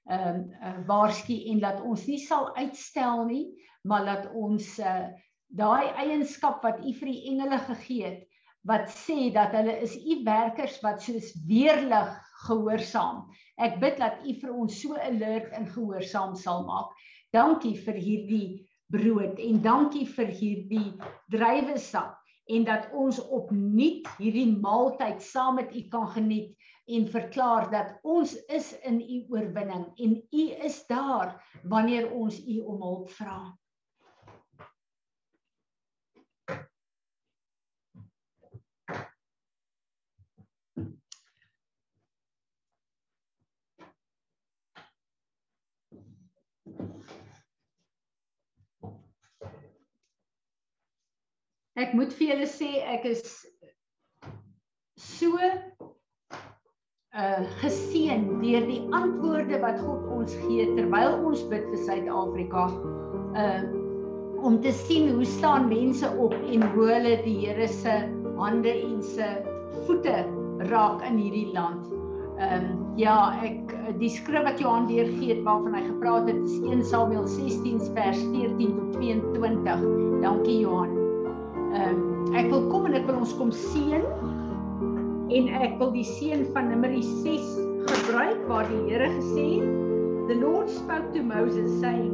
[0.09, 3.45] ehm um, uh, waarsku en dat ons nie sal uitstel nie,
[3.85, 5.13] maar dat ons uh,
[5.53, 8.30] daai eienskap wat U vir die engele gegee het
[8.69, 12.11] wat sê dat hulle is U werkers wat soos weerlig
[12.47, 13.25] gehoorsaam.
[13.61, 16.93] Ek bid dat U vir ons so alert en gehoorsaam sal maak.
[17.33, 18.49] Dankie vir hierdie
[18.91, 20.89] brood en dankie vir hierdie
[21.31, 22.17] druiwesap
[22.51, 26.57] en dat ons opnuut hierdie maaltyd saam met U kan geniet
[26.91, 32.59] en verklaar dat ons is in u oorwinning en u is daar wanneer ons u
[32.59, 33.39] om hulp vra.
[51.81, 53.23] Ek moet vir julle sê ek is
[55.01, 55.39] so
[57.11, 62.67] uh geseën deur die antwoorde wat God ons gee terwyl ons bid vir Suid-Afrika.
[63.35, 63.63] Uh
[64.41, 67.97] om te sien hoe staan mense op en hoe hulle die Here se
[68.39, 69.27] hande en se
[69.87, 70.15] voete
[70.71, 71.91] raak in hierdie land.
[72.41, 76.57] Ehm um, ja, ek die skrif wat Johan deurgee het waarvan hy gepraat het is
[76.63, 79.85] 1 Samuel 16 vers 14 tot 22.
[80.25, 81.00] Dankie Johan.
[81.71, 84.03] Ehm um, ek wil kom en ek wil ons kom seën.
[85.31, 87.53] En ek wil die seën van Numeri 6
[87.87, 89.77] gebruik waar die Here gesê het
[90.31, 92.11] The Lord spoke to Moses saying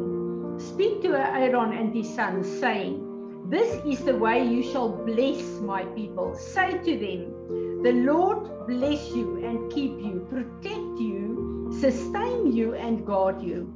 [0.61, 3.01] Speak to Aaron and his sons saying
[3.49, 6.35] This is the way you shall bless my people.
[6.35, 13.07] Say to them The Lord bless you and keep you protect you sustain you and
[13.07, 13.73] guard you.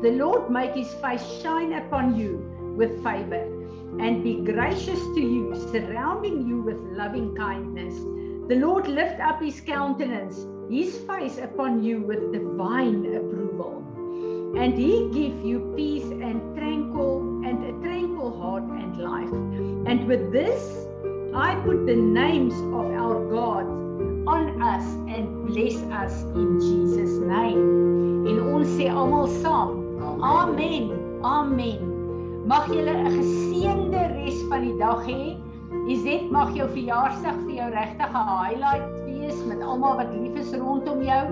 [0.00, 2.40] The Lord make his face shine upon you
[2.76, 3.63] with favor
[4.00, 7.94] and be gracious to you, surrounding you with loving kindness.
[8.48, 13.82] The Lord lift up his countenance, his face upon you with divine approval.
[14.58, 19.32] And he give you peace and tranquil and a tranquil heart and life.
[19.88, 20.86] And with this,
[21.34, 23.66] I put the names of our God
[24.26, 28.26] on us and bless us in Jesus name.
[28.26, 29.82] En ons sê almal saam.
[30.20, 30.92] Amen.
[31.22, 31.93] Amen.
[32.44, 35.36] Mag julle 'n geseënde res van die dag hê.
[35.88, 40.52] Izet mag jou verjaarsdag vir jou regtig 'n highlight wees met almal wat lief is
[40.52, 41.24] rondom jou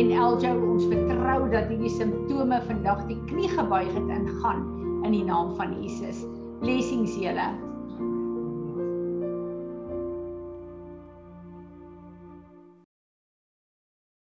[0.00, 4.64] en Eljo ons vertrou dat hierdie simptome vandag die knie gebuig het en gaan
[5.04, 6.24] in die naam van Jesus.
[6.60, 7.63] Blessings julle.